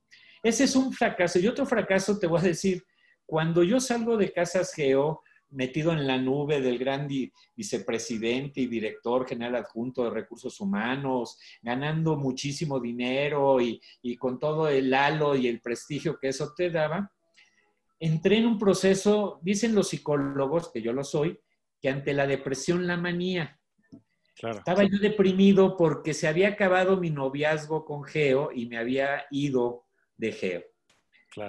Ese 0.45 0.65
es 0.65 0.77
un 0.77 0.93
fracaso. 0.93 1.39
Y 1.39 1.49
otro 1.49 1.65
fracaso, 1.65 2.19
te 2.19 2.27
voy 2.27 2.39
a 2.39 2.43
decir, 2.43 2.85
cuando 3.25 3.63
yo 3.63 3.81
salgo 3.81 4.19
de 4.19 4.31
Casas 4.31 4.75
Geo, 4.75 5.23
metido 5.49 5.91
en 5.93 6.07
la 6.07 6.19
nube 6.19 6.61
del 6.61 6.79
gran 6.79 7.09
vicepresidente 7.57 8.61
y 8.61 8.67
director 8.67 9.27
general 9.27 9.57
adjunto 9.57 10.05
de 10.05 10.11
recursos 10.11 10.61
humanos, 10.61 11.39
ganando 11.63 12.17
muchísimo 12.17 12.79
dinero 12.79 13.59
y, 13.59 13.81
con 14.19 14.39
todo 14.39 14.69
el 14.69 14.93
halo 14.93 15.35
y 15.35 15.49
el 15.49 15.63
prestigio 15.63 16.19
que 16.19 16.29
eso 16.29 16.53
te 16.55 16.71
daba, 16.71 17.11
entré 17.99 18.37
en 18.37 18.47
un 18.47 18.59
proceso, 18.59 19.41
dicen 19.43 19.75
los 19.75 19.89
psicólogos, 19.89 20.71
que 20.71 20.83
yo 20.83 20.93
lo 20.93 21.05
soy, 21.05 21.41
que 21.81 21.89
ante 21.89 22.13
la 22.13 22.27
depresión 22.27 22.87
la 22.87 22.99
manía. 22.99 23.59
Estaba 24.37 24.83
yo 24.83 24.99
deprimido 24.99 25.79
porque 25.79 26.13
se 26.13 26.29
había 26.29 26.49
acabado 26.49 26.99
mi 26.99 27.09
noviazgo 27.09 27.87
con 27.87 28.05
Geo 28.05 28.51
y 28.53 28.67
me 28.67 28.77
había 28.77 29.25
ido 29.31 29.84
de 30.16 30.33
Geo. 30.33 30.64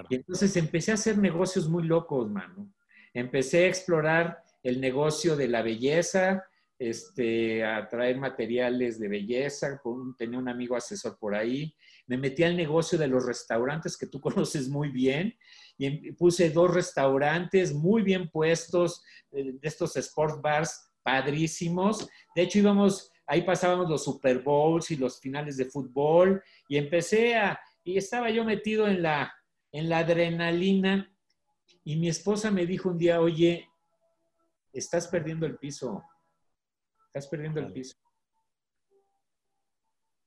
Y 0.10 0.16
entonces 0.16 0.56
empecé 0.58 0.92
a 0.92 0.96
hacer 0.96 1.18
negocios 1.18 1.70
muy 1.70 1.84
locos, 1.84 2.30
mano 2.30 2.72
empecé 3.16 3.64
a 3.64 3.68
explorar 3.70 4.44
el 4.62 4.80
negocio 4.80 5.36
de 5.36 5.48
la 5.48 5.62
belleza, 5.62 6.44
este, 6.78 7.64
a 7.64 7.88
traer 7.88 8.18
materiales 8.18 9.00
de 9.00 9.08
belleza, 9.08 9.82
tenía 10.18 10.38
un 10.38 10.50
amigo 10.50 10.76
asesor 10.76 11.18
por 11.18 11.34
ahí, 11.34 11.74
me 12.08 12.18
metí 12.18 12.44
al 12.44 12.58
negocio 12.58 13.00
de 13.00 13.08
los 13.08 13.26
restaurantes 13.26 13.98
que 13.98 14.08
tú 14.08 14.20
conoces 14.22 14.68
muy 14.68 14.90
bien 14.90 15.34
y 15.78 15.86
em, 15.86 16.16
puse 16.16 16.50
dos 16.50 16.74
restaurantes 16.74 17.74
muy 17.74 18.04
bien 18.04 18.30
puestos, 18.30 19.02
eh, 19.32 19.54
de 19.54 19.68
estos 19.68 19.96
sports 19.96 20.42
bars 20.42 20.92
padrísimos. 21.02 22.10
De 22.36 22.42
hecho, 22.42 22.60
íbamos, 22.60 23.12
ahí 23.26 23.44
pasábamos 23.44 23.90
los 23.90 24.04
Super 24.04 24.40
Bowls 24.40 24.92
y 24.92 24.98
los 24.98 25.22
finales 25.22 25.56
de 25.56 25.66
fútbol 25.66 26.44
y 26.68 26.78
empecé 26.78 27.36
a, 27.36 27.58
y 27.86 27.98
estaba 27.98 28.32
yo 28.32 28.44
metido 28.44 28.88
en 28.88 29.04
la, 29.04 29.34
en 29.72 29.88
la 29.88 30.00
adrenalina 30.00 31.16
y 31.84 31.96
mi 31.96 32.10
esposa 32.10 32.50
me 32.50 32.66
dijo 32.66 32.90
un 32.90 32.98
día, 32.98 33.22
oye, 33.22 33.70
estás 34.74 35.08
perdiendo 35.08 35.46
el 35.46 35.58
piso, 35.58 36.04
estás 37.06 37.28
perdiendo 37.28 37.60
el 37.60 37.72
piso. 37.72 37.96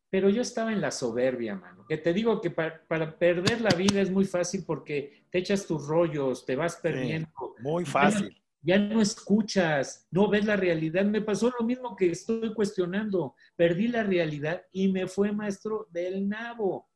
Pero 0.08 0.30
yo 0.30 0.40
estaba 0.40 0.72
en 0.72 0.80
la 0.80 0.92
soberbia, 0.92 1.56
mano. 1.56 1.84
Que 1.86 1.98
te 1.98 2.14
digo 2.14 2.40
que 2.40 2.50
para, 2.50 3.18
perder 3.18 3.60
la 3.60 3.74
vida 3.74 4.00
es 4.00 4.10
muy 4.10 4.24
fácil 4.24 4.64
porque 4.64 5.26
te 5.30 5.38
echas 5.38 5.66
tus 5.66 5.86
rollos, 5.86 6.46
te 6.46 6.56
vas 6.56 6.76
perdiendo. 6.76 7.28
muy 7.58 7.84
fácil. 7.84 8.40
Ya, 8.62 8.78
no 8.78 9.02
escuchas, 9.02 10.06
no 10.10 10.28
ves 10.28 10.44
la 10.44 10.56
realidad. 10.56 11.04
Me 11.04 11.20
pasó 11.20 11.52
lo 11.58 11.66
mismo 11.66 11.94
que 11.96 12.10
estoy 12.10 12.54
cuestionando. 12.54 13.34
Perdí 13.56 13.88
la 13.88 14.02
realidad 14.04 14.62
y 14.72 14.88
me 14.88 15.06
fue 15.08 15.32
maestro 15.32 15.88
del 15.90 16.28
nabo. 16.28 16.87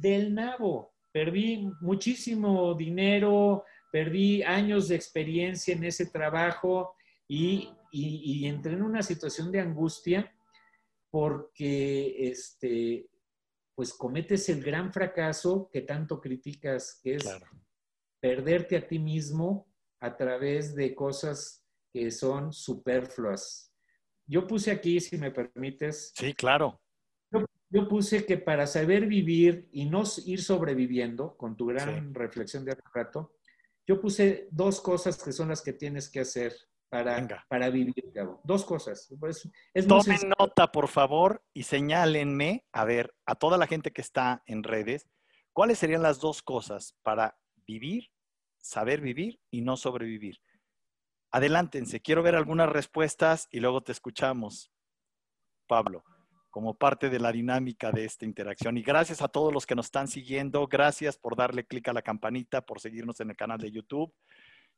Del 0.00 0.34
nabo. 0.34 0.94
Perdí 1.12 1.70
muchísimo 1.80 2.74
dinero, 2.74 3.64
perdí 3.90 4.42
años 4.42 4.88
de 4.88 4.96
experiencia 4.96 5.74
en 5.74 5.84
ese 5.84 6.06
trabajo 6.06 6.94
y, 7.26 7.70
y 7.90 8.46
entré 8.46 8.74
en 8.74 8.82
una 8.82 9.02
situación 9.02 9.50
de 9.50 9.60
angustia 9.60 10.32
porque 11.10 12.28
este, 12.30 13.08
pues 13.74 13.94
cometes 13.94 14.48
el 14.48 14.62
gran 14.62 14.92
fracaso 14.92 15.70
que 15.72 15.82
tanto 15.82 16.20
criticas, 16.20 17.00
que 17.02 17.14
es 17.14 17.28
perderte 18.20 18.76
a 18.76 18.86
ti 18.86 18.98
mismo 18.98 19.72
a 20.00 20.16
través 20.16 20.74
de 20.74 20.94
cosas 20.94 21.64
que 21.92 22.10
son 22.10 22.52
superfluas. 22.52 23.72
Yo 24.26 24.46
puse 24.46 24.70
aquí, 24.70 25.00
si 25.00 25.16
me 25.16 25.30
permites. 25.30 26.12
Sí, 26.14 26.34
claro. 26.34 26.80
Yo, 27.70 27.88
puse 27.88 28.24
que 28.24 28.38
para 28.38 28.66
saber 28.66 29.06
vivir 29.06 29.68
y 29.72 29.84
no 29.86 30.02
ir 30.24 30.42
sobreviviendo, 30.42 31.36
con 31.36 31.56
tu 31.56 31.66
gran 31.66 32.14
reflexión 32.14 32.64
de 32.64 32.72
hace 32.72 32.82
rato, 32.94 33.34
yo 33.86 34.00
puse 34.00 34.48
dos 34.50 34.80
cosas 34.80 35.22
que 35.22 35.32
son 35.32 35.48
las 35.48 35.62
que 35.62 35.72
tienes 35.72 36.08
que 36.08 36.20
hacer 36.20 36.54
para, 36.88 37.44
para 37.48 37.70
vivir. 37.70 38.12
Dos 38.44 38.64
cosas. 38.64 39.08
Tomen 39.86 40.32
nota, 40.38 40.72
por 40.72 40.88
favor, 40.88 41.42
y 41.52 41.64
señálenme, 41.64 42.64
a 42.72 42.84
ver, 42.84 43.14
a 43.26 43.34
toda 43.34 43.58
la 43.58 43.66
gente 43.66 43.92
que 43.92 44.00
está 44.00 44.42
en 44.46 44.62
redes, 44.62 45.08
¿cuáles 45.52 45.78
serían 45.78 46.02
las 46.02 46.20
dos 46.20 46.42
cosas 46.42 46.96
para 47.02 47.38
vivir, 47.66 48.10
saber 48.58 49.00
vivir 49.00 49.40
y 49.50 49.62
no 49.62 49.76
sobrevivir? 49.76 50.40
Adelántense, 51.30 52.00
quiero 52.00 52.22
ver 52.22 52.36
algunas 52.36 52.70
respuestas 52.70 53.48
y 53.50 53.60
luego 53.60 53.82
te 53.82 53.92
escuchamos, 53.92 54.72
Pablo, 55.66 56.04
como 56.58 56.74
parte 56.74 57.08
de 57.08 57.20
la 57.20 57.30
dinámica 57.30 57.92
de 57.92 58.04
esta 58.04 58.24
interacción. 58.24 58.76
Y 58.76 58.82
gracias 58.82 59.22
a 59.22 59.28
todos 59.28 59.52
los 59.52 59.64
que 59.64 59.76
nos 59.76 59.86
están 59.86 60.08
siguiendo, 60.08 60.66
gracias 60.66 61.16
por 61.16 61.36
darle 61.36 61.64
clic 61.64 61.86
a 61.86 61.92
la 61.92 62.02
campanita, 62.02 62.62
por 62.62 62.80
seguirnos 62.80 63.20
en 63.20 63.30
el 63.30 63.36
canal 63.36 63.60
de 63.60 63.70
YouTube. 63.70 64.12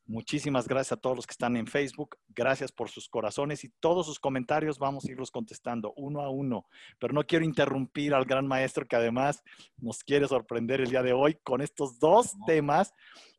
Muchísimas 0.05 0.69
gracias 0.69 0.93
a 0.93 1.01
todos 1.01 1.17
los 1.17 1.27
que 1.27 1.33
están 1.33 1.57
en 1.57 1.67
Facebook. 1.67 2.19
Gracias 2.29 2.71
por 2.71 2.91
sus 2.91 3.09
corazones 3.09 3.65
y 3.65 3.71
todos 3.81 4.05
sus 4.05 4.21
comentarios 4.21 4.79
vamos 4.79 5.07
a 5.07 5.11
irlos 5.11 5.31
contestando 5.31 5.95
uno 5.97 6.21
a 6.21 6.29
uno. 6.29 6.67
Pero 6.99 7.15
no 7.15 7.27
quiero 7.27 7.47
interrumpir 7.47 8.13
al 8.13 8.27
gran 8.27 8.47
maestro 8.47 8.87
que 8.87 8.97
además 8.97 9.43
nos 9.79 10.05
quiere 10.05 10.29
sorprender 10.29 10.83
el 10.83 10.91
día 10.91 11.03
de 11.03 11.15
hoy 11.15 11.39
con 11.43 11.63
estos 11.63 11.99
dos 11.99 12.35
temas. 12.47 12.93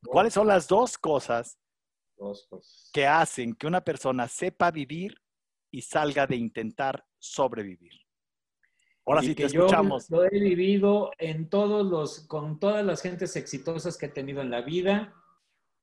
¿Cuáles 0.04 0.34
son 0.34 0.48
las 0.48 0.68
dos 0.68 0.98
cosas 0.98 1.60
que 2.92 3.06
hacen 3.06 3.54
que 3.54 3.68
una 3.68 3.82
persona 3.82 4.28
sepa 4.28 4.72
vivir 4.72 5.14
y 5.70 5.84
salga 5.84 6.26
de 6.26 6.38
intentar 6.38 7.06
sobrevivir? 7.20 8.02
Ahora 9.12 9.22
sí 9.22 9.36
te 9.36 9.46
escuchamos. 9.46 10.08
Yo 10.10 10.18
lo 10.18 10.24
he 10.26 10.40
vivido 10.40 11.12
en 11.18 11.50
todos 11.50 11.86
los, 11.86 12.22
con 12.28 12.60
todas 12.60 12.86
las 12.86 13.02
gentes 13.02 13.36
exitosas 13.36 13.98
que 13.98 14.08
he 14.08 14.10
tenido 14.10 14.42
en 14.42 14.52
la 14.52 14.62
vida 14.62 15.14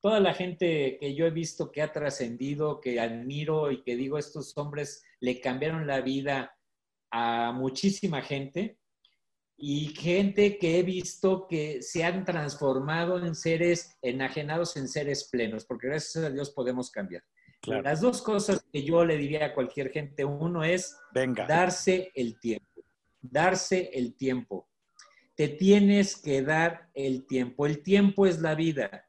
toda 0.00 0.20
la 0.20 0.34
gente 0.34 0.96
que 1.00 1.14
yo 1.14 1.26
he 1.26 1.30
visto 1.30 1.72
que 1.72 1.82
ha 1.82 1.92
trascendido, 1.92 2.80
que 2.80 3.00
admiro 3.00 3.70
y 3.70 3.82
que 3.82 3.96
digo, 3.96 4.18
estos 4.18 4.56
hombres 4.56 5.04
le 5.20 5.40
cambiaron 5.40 5.86
la 5.86 6.00
vida 6.00 6.56
a 7.10 7.52
muchísima 7.52 8.22
gente 8.22 8.78
y 9.56 9.88
gente 9.88 10.56
que 10.58 10.78
he 10.78 10.82
visto 10.84 11.48
que 11.48 11.82
se 11.82 12.04
han 12.04 12.24
transformado 12.24 13.18
en 13.18 13.34
seres 13.34 13.98
enajenados 14.02 14.76
en 14.76 14.86
seres 14.86 15.28
plenos, 15.30 15.64
porque 15.64 15.88
gracias 15.88 16.24
a 16.24 16.30
Dios 16.30 16.50
podemos 16.50 16.90
cambiar. 16.90 17.24
Las 17.66 18.00
dos 18.00 18.22
cosas 18.22 18.64
que 18.72 18.84
yo 18.84 19.04
le 19.04 19.16
diría 19.16 19.46
a 19.46 19.54
cualquier 19.54 19.90
gente, 19.90 20.24
uno 20.24 20.62
es 20.62 20.96
darse 21.48 22.12
el 22.14 22.38
tiempo, 22.38 22.77
darse 23.20 23.90
el 23.94 24.16
tiempo. 24.16 24.68
Te 25.34 25.48
tienes 25.48 26.16
que 26.16 26.42
dar 26.42 26.88
el 26.94 27.26
tiempo. 27.26 27.66
El 27.66 27.82
tiempo 27.82 28.26
es 28.26 28.40
la 28.40 28.54
vida 28.54 29.04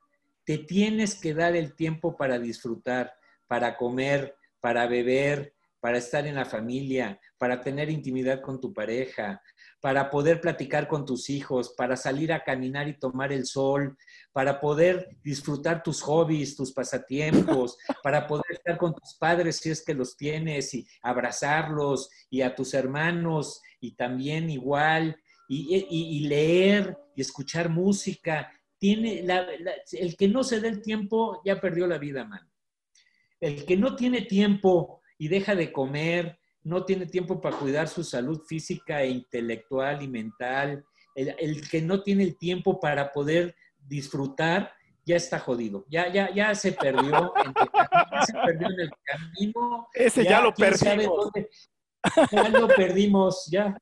te 0.50 0.58
tienes 0.58 1.14
que 1.14 1.36
dar 1.36 1.56
el 1.56 1.76
tiempo 1.76 2.18
para 2.18 2.40
disfrutar, 2.40 3.14
para 3.46 3.78
comer, 3.78 4.36
para 4.60 4.88
beber, 4.88 5.54
para 5.80 6.00
estar 6.00 6.26
en 6.26 6.34
la 6.34 6.46
familia, 6.46 7.22
para 7.38 7.62
tener 7.62 7.92
intimidad 7.92 8.42
con 8.42 8.60
tu 8.60 8.74
pareja, 8.74 9.44
para 9.82 10.10
poder 10.10 10.42
platicar 10.42 10.88
con 10.88 11.06
tus 11.06 11.30
hijos, 11.30 11.74
para 11.78 11.96
salir 11.96 12.34
a 12.34 12.44
caminar 12.44 12.88
y 12.88 13.00
tomar 13.00 13.32
el 13.32 13.46
sol, 13.46 13.98
para 14.34 14.60
poder 14.60 15.18
disfrutar 15.24 15.84
tus 15.84 16.02
hobbies, 16.02 16.56
tus 16.56 16.74
pasatiempos, 16.74 17.78
para 18.04 18.28
poder 18.28 18.46
estar 18.52 18.78
con 18.78 18.94
tus 18.94 19.16
padres 19.16 19.58
si 19.58 19.70
es 19.70 19.84
que 19.84 19.94
los 19.94 20.18
tienes 20.18 20.74
y 20.74 20.86
abrazarlos 21.02 22.10
y 22.30 22.42
a 22.42 22.56
tus 22.56 22.74
hermanos 22.74 23.62
y 23.80 23.96
también 23.96 24.50
igual 24.50 25.18
y, 25.48 26.28
leer 26.28 26.96
y 27.16 27.22
escuchar 27.22 27.70
música 27.70 28.52
tiene 28.78 29.26
el 29.92 30.16
que 30.16 30.28
no 30.28 30.44
se 30.44 30.62
dé 30.62 30.70
el 30.70 30.82
tiempo 30.82 31.42
ya 31.44 31.60
perdió 31.60 31.88
la 31.88 31.98
vida, 31.98 32.24
man. 32.24 32.48
El 33.40 33.66
que 33.66 33.76
no 33.76 33.96
tiene 33.96 34.22
tiempo 34.22 35.02
y 35.18 35.28
deja 35.28 35.56
de 35.56 35.72
comer, 35.72 36.39
no 36.64 36.86
tiene 36.86 37.06
tiempo 37.06 37.40
para 37.42 37.58
cuidar 37.58 37.88
su 37.88 38.04
salud 38.04 38.42
física 38.46 39.02
e 39.02 39.10
intelectual 39.10 40.02
y 40.02 40.08
mental, 40.08 40.86
el, 41.16 41.68
que 41.70 41.82
no 41.82 42.02
tiene 42.02 42.24
el 42.24 42.38
tiempo 42.38 42.80
para 42.80 43.12
poder 43.12 43.56
disfrutar, 43.78 44.74
ya 45.06 45.16
está 45.16 45.40
jodido. 45.40 45.86
Ya, 45.90 46.12
ya, 46.12 46.34
ya 46.34 46.54
se 46.56 46.72
perdió, 46.72 47.34
en 47.38 47.48
el 47.48 47.54
camino, 47.54 48.26
se 48.26 48.34
perdió 48.34 48.68
en 48.68 48.80
el 48.80 48.92
camino. 49.04 49.88
Ese 49.94 50.24
ya, 50.24 50.42
lo 50.42 50.54
perdimos. 50.54 51.32
ya 52.32 52.50
lo 52.50 52.68
perdimos, 52.68 53.48
ya. 53.52 53.78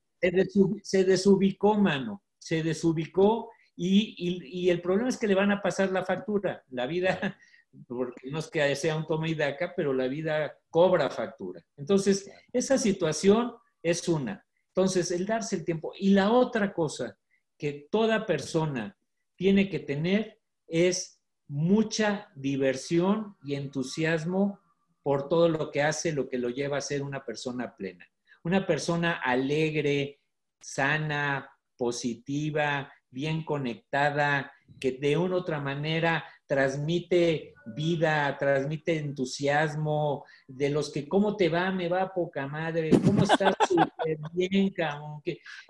se 0.83 1.03
desubicó, 1.03 1.75
mano. 1.75 2.23
Se 2.39 2.63
desubicó 2.63 3.49
y, 3.79 4.69
el 4.69 4.81
problema 4.81 5.09
es 5.09 5.17
que 5.17 5.27
le 5.27 5.35
van 5.35 5.51
a 5.51 5.61
pasar 5.61 5.91
la 5.91 6.03
factura. 6.03 6.63
La 6.69 6.87
vida, 6.87 7.37
porque 7.87 8.31
no 8.31 8.39
es 8.39 8.47
que 8.47 8.75
sea 8.75 8.95
un 8.95 9.05
toma 9.05 9.29
y 9.29 9.35
daca, 9.35 9.73
pero 9.75 9.93
la 9.93 10.07
vida 10.07 10.57
cobra 10.69 11.09
factura. 11.09 11.63
Entonces, 11.77 12.29
esa 12.51 12.77
situación 12.77 13.53
es 13.83 14.07
una. 14.07 14.43
Entonces, 14.69 15.11
el 15.11 15.25
darse 15.25 15.57
el 15.57 15.65
tiempo. 15.65 15.93
Y 15.97 16.09
la 16.09 16.31
otra 16.31 16.73
cosa 16.73 17.17
que 17.57 17.87
toda 17.91 18.25
persona 18.25 18.97
tiene 19.35 19.69
que 19.69 19.79
tener 19.79 20.41
es 20.67 21.21
mucha 21.47 22.29
diversión 22.35 23.37
y 23.43 23.55
entusiasmo 23.55 24.59
por 25.03 25.29
todo 25.29 25.47
lo 25.49 25.71
que 25.71 25.83
hace, 25.83 26.11
lo 26.11 26.27
que 26.27 26.37
lo 26.37 26.49
lleva 26.49 26.77
a 26.77 26.81
ser 26.81 27.03
una 27.03 27.23
persona 27.23 27.75
plena. 27.75 28.05
Una 28.43 28.65
persona 28.65 29.21
alegre, 29.23 30.19
sana, 30.59 31.49
positiva, 31.77 32.91
bien 33.12 33.43
conectada, 33.43 34.52
que 34.80 34.91
de 34.93 35.17
una 35.17 35.36
u 35.36 35.39
otra 35.39 35.60
manera 35.60 36.24
transmite 36.46 37.54
vida, 37.76 38.38
transmite 38.38 38.97
entusiasmo, 38.97 40.26
de 40.47 40.70
los 40.70 40.91
que 40.91 41.08
cómo 41.08 41.36
te 41.36 41.49
va, 41.49 41.72
me 41.72 41.89
va 41.89 42.14
poca 42.14 42.47
madre, 42.47 42.91
cómo 43.03 43.24
estás 43.24 43.53
súper 43.68 44.18
bien, 44.34 44.70
cabrón, 44.72 45.22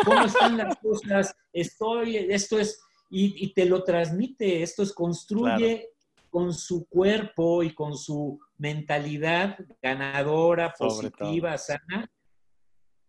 cómo 0.04 0.26
están 0.26 0.58
las 0.58 0.78
cosas, 0.78 1.36
estoy, 1.52 2.18
esto 2.18 2.60
es, 2.60 2.80
y, 3.10 3.54
te 3.54 3.66
lo 3.66 3.84
transmite, 3.84 4.62
esto 4.62 4.84
es, 4.84 4.94
construye 4.94 5.90
con 6.30 6.54
su 6.54 6.88
cuerpo 6.88 7.64
y 7.64 7.74
con 7.74 7.98
su 7.98 8.40
mentalidad 8.58 9.58
ganadora, 9.82 10.74
positiva, 10.78 11.58
sana, 11.58 12.12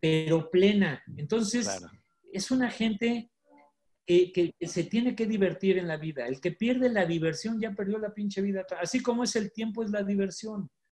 pero 0.01 0.49
plena. 0.49 1.03
Entonces, 1.17 1.69
es 2.33 2.51
una 2.53 2.71
gente 2.71 3.31
que, 4.09 4.55
se 4.67 4.85
tiene 4.85 5.15
que 5.15 5.27
divertir 5.27 5.77
en 5.77 5.87
la 5.87 5.99
vida. 5.99 6.27
El 6.27 6.41
que 6.41 6.53
pierde 6.53 6.89
la 6.89 7.05
diversión 7.05 7.61
ya 7.61 7.73
perdió 7.73 7.99
la 7.99 8.15
pinche 8.15 8.41
vida. 8.41 8.65
Así 8.81 9.03
como 9.03 9.25
es 9.25 9.37
el 9.37 9.53
tiempo, 9.53 9.83
es 9.83 9.91
la 9.91 10.03
diversión. 10.03 10.71